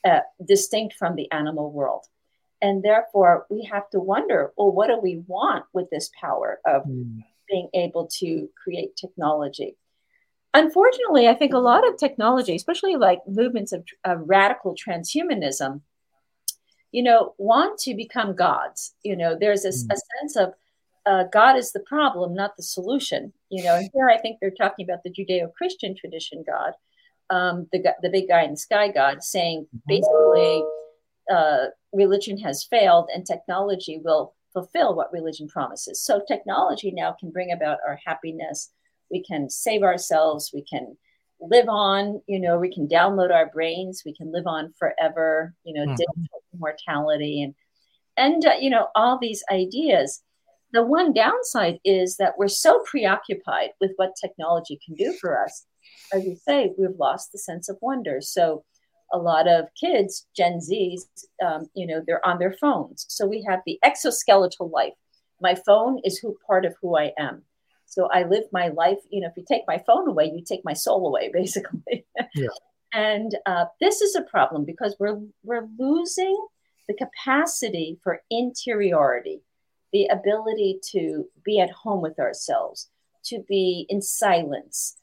[0.05, 2.05] uh, distinct from the animal world.
[2.61, 6.83] And therefore, we have to wonder well, what do we want with this power of
[6.83, 7.23] mm.
[7.47, 9.77] being able to create technology?
[10.53, 15.81] Unfortunately, I think a lot of technology, especially like movements of, of radical transhumanism,
[16.91, 18.95] you know, want to become gods.
[19.03, 19.91] You know, there's a, mm.
[19.91, 20.53] a sense of
[21.07, 23.31] uh, God is the problem, not the solution.
[23.49, 26.73] You know, and here I think they're talking about the Judeo-Christian tradition God,
[27.29, 29.77] um, the the big guy in the sky god, saying mm-hmm.
[29.87, 30.63] basically
[31.31, 36.03] uh, religion has failed and technology will fulfill what religion promises.
[36.03, 38.71] So technology now can bring about our happiness.
[39.09, 40.51] We can save ourselves.
[40.53, 40.97] We can
[41.39, 42.21] live on.
[42.27, 44.03] You know, we can download our brains.
[44.05, 45.53] We can live on forever.
[45.63, 45.95] You know, mm-hmm.
[45.95, 47.55] digital immortality and
[48.17, 50.21] and uh, you know all these ideas.
[50.73, 55.65] The one downside is that we're so preoccupied with what technology can do for us.
[56.13, 58.19] As you say, we've lost the sense of wonder.
[58.21, 58.63] So
[59.13, 61.01] a lot of kids, Gen Zs,
[61.43, 63.05] um, you know, they're on their phones.
[63.07, 64.93] So we have the exoskeletal life.
[65.41, 67.43] My phone is who part of who I am.
[67.85, 68.97] So I live my life.
[69.09, 72.05] You know, if you take my phone away, you take my soul away, basically.
[72.35, 72.47] Yeah.
[72.93, 76.45] and uh, this is a problem because we're we're losing
[76.87, 79.41] the capacity for interiority,
[79.93, 82.89] the ability to be at home with ourselves,
[83.25, 84.97] to be in silence,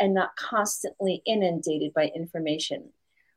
[0.00, 2.90] and not constantly inundated by information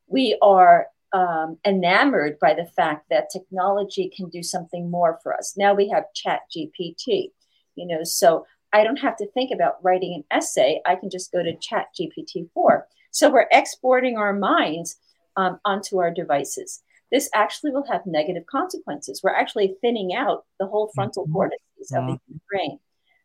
[0.10, 5.56] we are um, enamored by the fact that technology can do something more for us.
[5.58, 7.32] Now we have Chat GPT,
[7.76, 10.82] you know, so I don't have to think about writing an essay.
[10.86, 12.88] I can just go to Chat GPT 4.
[13.12, 14.98] So we're exporting our minds
[15.36, 16.84] um, onto our devices.
[17.12, 19.22] This actually will have negative consequences.
[19.24, 21.34] We're actually thinning out the whole frontal mm-hmm.
[21.34, 22.38] cortex of the mm-hmm.
[22.50, 22.80] brain.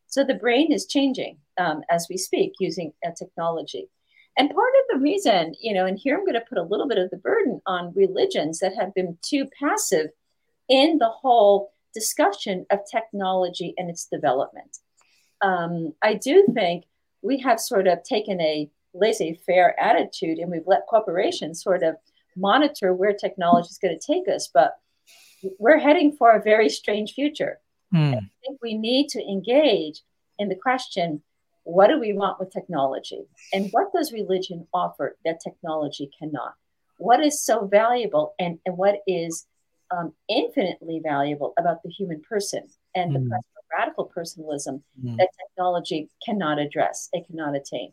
[0.07, 3.89] So the brain is changing um, as we speak using uh, technology.
[4.37, 6.89] And part of the reason, you know, and here I'm going to put a little
[6.89, 10.11] bit of the burden on religions that have been too passive
[10.68, 14.78] in the whole discussion of technology and its development.
[15.41, 16.85] Um, I do think
[17.22, 21.97] we have sort of taken a laissez faire attitude and we've let corporations sort of
[22.37, 24.49] monitor where technology is going to take us.
[24.53, 24.76] But
[25.59, 27.59] we're heading for a very strange future.
[27.95, 28.14] Mm.
[28.14, 30.03] I think we need to engage
[30.39, 31.22] in the question
[31.64, 33.22] what do we want with technology?
[33.53, 36.55] And what does religion offer that technology cannot?
[36.99, 39.47] What is so valuable and, and what is
[39.91, 43.14] um, infinitely valuable about the human person and mm.
[43.14, 45.16] the quest for radical personalism mm.
[45.16, 47.93] that technology cannot address, it cannot attain?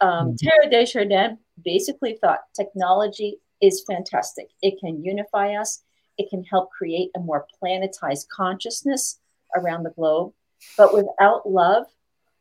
[0.00, 0.38] Um, mm.
[0.38, 4.48] Teilhard de Chardin basically thought technology is fantastic.
[4.62, 5.82] It can unify us,
[6.18, 9.18] it can help create a more planetized consciousness
[9.56, 10.32] around the globe.
[10.76, 11.86] But without love,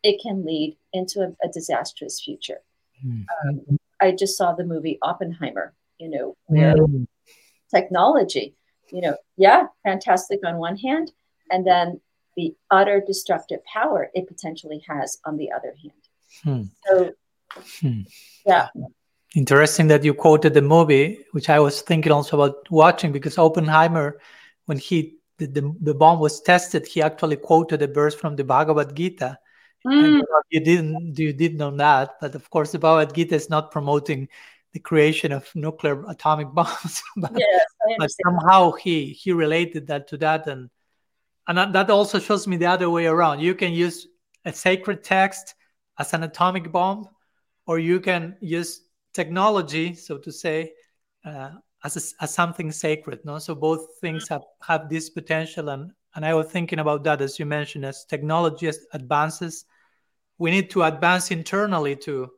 [0.03, 2.61] it can lead into a, a disastrous future.
[3.05, 3.25] Mm.
[3.45, 6.75] Um, I just saw the movie Oppenheimer, you know, where
[7.73, 8.55] technology,
[8.91, 11.11] you know, yeah, fantastic on one hand,
[11.49, 12.01] and then
[12.35, 16.01] the utter destructive power it potentially has on the other hand.
[16.43, 16.63] Hmm.
[16.85, 17.11] So,
[17.79, 18.01] hmm.
[18.45, 18.67] yeah.
[19.35, 24.19] Interesting that you quoted the movie, which I was thinking also about watching because Oppenheimer,
[24.65, 28.43] when he the, the, the bomb was tested, he actually quoted a verse from the
[28.43, 29.39] Bhagavad Gita
[29.85, 30.21] Mm.
[30.49, 34.29] You didn't you did know that, but of course the Bhagavad Gita is not promoting
[34.71, 37.03] the creation of nuclear atomic bombs.
[37.17, 37.65] but, yes,
[37.97, 40.69] but somehow he he related that to that, and
[41.47, 43.41] and that also shows me the other way around.
[43.41, 44.07] You can use
[44.45, 45.55] a sacred text
[45.99, 47.09] as an atomic bomb,
[47.67, 48.81] or you can use
[49.13, 50.73] technology, so to say,
[51.25, 51.51] uh,
[51.83, 53.19] as a, as something sacred.
[53.25, 57.21] No, so both things have have this potential, and and I was thinking about that
[57.21, 59.65] as you mentioned, as technology advances,
[60.37, 62.29] we need to advance internally to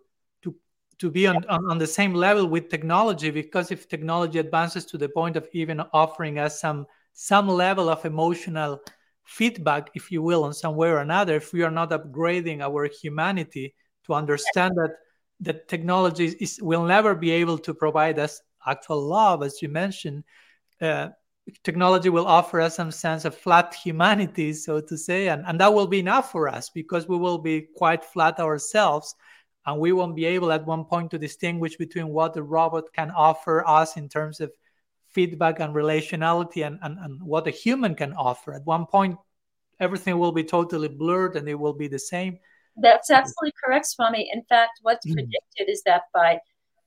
[0.43, 0.55] to
[0.99, 4.97] to be on, on, on the same level with technology because if technology advances to
[4.97, 8.81] the point of even offering us some some level of emotional
[9.23, 12.85] feedback if you will in some way or another if we are not upgrading our
[12.85, 13.73] humanity
[14.05, 14.91] to understand that
[15.39, 20.23] that technology is will never be able to provide us actual love as you mentioned
[20.81, 21.09] uh,
[21.63, 25.73] technology will offer us some sense of flat humanity, so to say, and, and that
[25.73, 29.15] will be enough for us because we will be quite flat ourselves
[29.65, 33.11] and we won't be able at one point to distinguish between what the robot can
[33.11, 34.51] offer us in terms of
[35.09, 38.53] feedback and relationality and, and, and what a human can offer.
[38.53, 39.17] At one point,
[39.79, 42.39] everything will be totally blurred and it will be the same.
[42.77, 44.29] That's absolutely correct, Swami.
[44.31, 45.13] In fact, what's mm.
[45.13, 46.39] predicted is that by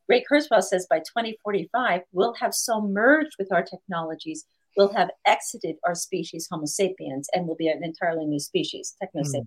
[0.09, 4.45] Ray Kurzweil says by 2045, we'll have so merged with our technologies,
[4.77, 9.23] we'll have exited our species, Homo sapiens, and we'll be an entirely new species, Techno
[9.23, 9.47] sapiens.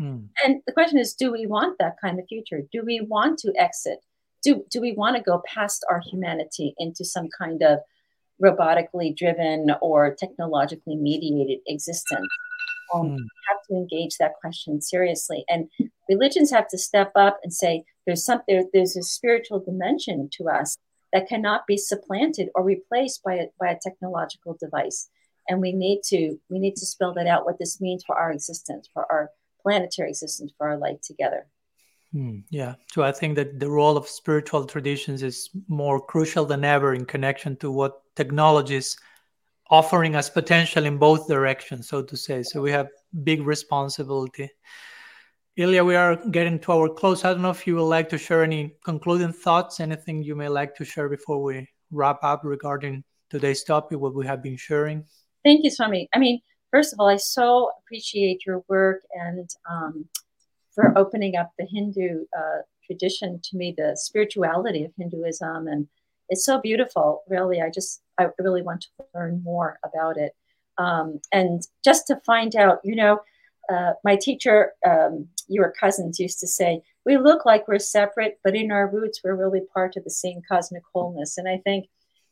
[0.00, 0.28] Mm.
[0.44, 2.62] And the question is do we want that kind of future?
[2.72, 4.00] Do we want to exit?
[4.42, 7.78] Do, do we want to go past our humanity into some kind of
[8.42, 12.28] robotically driven or technologically mediated existence?
[12.94, 13.18] Um, mm.
[13.48, 15.44] have to engage that question seriously.
[15.48, 15.68] And
[16.08, 20.48] religions have to step up and say, there's some there, there's a spiritual dimension to
[20.48, 20.76] us
[21.12, 25.08] that cannot be supplanted or replaced by a, by a technological device
[25.48, 28.32] and we need to we need to spell that out what this means for our
[28.32, 29.30] existence for our
[29.62, 31.46] planetary existence for our life together
[32.14, 32.74] Mm, yeah.
[32.92, 37.04] So I think that the role of spiritual traditions is more crucial than ever in
[37.04, 38.96] connection to what technologies
[39.70, 42.42] offering us potential in both directions, so to say.
[42.42, 42.88] So we have
[43.24, 44.50] big responsibility.
[45.56, 47.24] Ilia, we are getting to our close.
[47.24, 50.48] I don't know if you would like to share any concluding thoughts, anything you may
[50.48, 55.04] like to share before we wrap up regarding today's topic, what we have been sharing.
[55.44, 56.08] Thank you, Swami.
[56.14, 56.40] I mean,
[56.70, 60.04] first of all, I so appreciate your work and um,
[60.74, 65.88] for opening up the Hindu uh, tradition to me, the spirituality of Hinduism, and
[66.28, 67.22] it's so beautiful.
[67.28, 70.32] Really, I just I really want to learn more about it,
[70.78, 73.20] um, and just to find out, you know.
[73.68, 78.54] Uh, my teacher, um, Ewert Cousins, used to say, We look like we're separate, but
[78.54, 81.36] in our roots, we're really part of the same cosmic wholeness.
[81.36, 81.88] And I think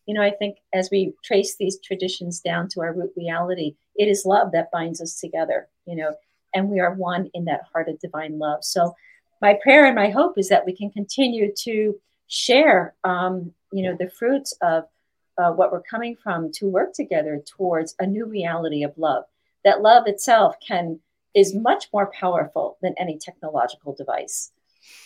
[0.06, 4.08] you know, I think as we trace these traditions down to our root reality, it
[4.08, 6.14] is love that binds us together, you know,
[6.54, 8.64] and we are one in that heart of divine love.
[8.64, 8.94] So,
[9.42, 11.98] my prayer and my hope is that we can continue to
[12.28, 14.84] share, um, you know, the fruits of
[15.38, 19.24] uh, what we're coming from to work together towards a new reality of love.
[19.64, 21.00] That love itself can
[21.34, 24.52] is much more powerful than any technological device.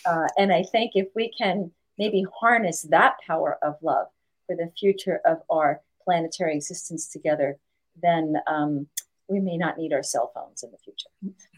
[0.05, 4.07] Uh, and I think if we can maybe harness that power of love
[4.45, 7.57] for the future of our planetary existence together,
[8.01, 8.87] then um,
[9.27, 11.09] we may not need our cell phones in the future.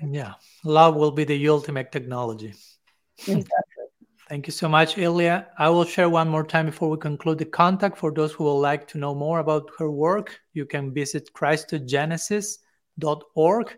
[0.01, 0.33] Yeah,
[0.63, 2.53] love will be the ultimate technology.
[4.31, 5.47] Thank you so much, Ilia.
[5.57, 7.97] I will share one more time before we conclude the contact.
[7.97, 13.77] For those who would like to know more about her work, you can visit christogenesis.org.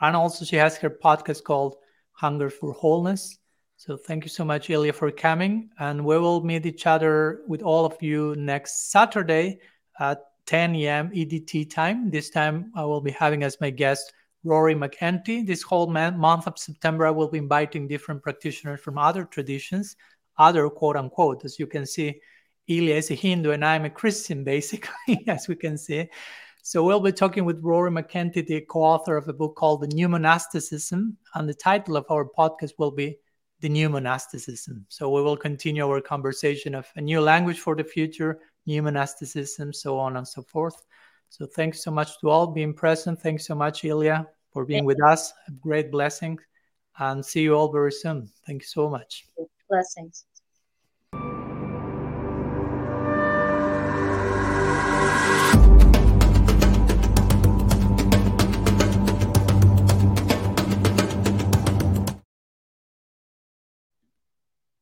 [0.00, 1.78] And also, she has her podcast called
[2.12, 3.38] Hunger for Wholeness.
[3.76, 5.68] So thank you so much, Ilia, for coming.
[5.80, 9.58] And we will meet each other with all of you next Saturday
[9.98, 11.10] at 10 a.m.
[11.10, 12.08] EDT time.
[12.08, 14.12] This time I will be having as my guest
[14.44, 15.46] Rory McEntee.
[15.46, 19.96] This whole month of September, I will be inviting different practitioners from other traditions,
[20.38, 21.44] other quote unquote.
[21.44, 22.20] As you can see,
[22.68, 26.08] Ilia is a Hindu and I'm a Christian, basically, as we can see.
[26.62, 30.08] So we'll be talking with Rory McEntee, the co-author of a book called The New
[30.08, 31.16] Monasticism.
[31.34, 33.18] And the title of our podcast will be
[33.60, 34.86] the new monasticism.
[34.88, 39.72] So we will continue our conversation of a new language for the future, new monasticism,
[39.72, 40.84] so on and so forth.
[41.30, 43.20] So thanks so much to all being present.
[43.20, 45.06] Thanks so much, Ilia, for being Thank with you.
[45.06, 45.32] us.
[45.46, 46.38] A great blessing.
[46.98, 48.28] And see you all very soon.
[48.46, 49.26] Thank you so much.
[49.68, 50.24] Blessings.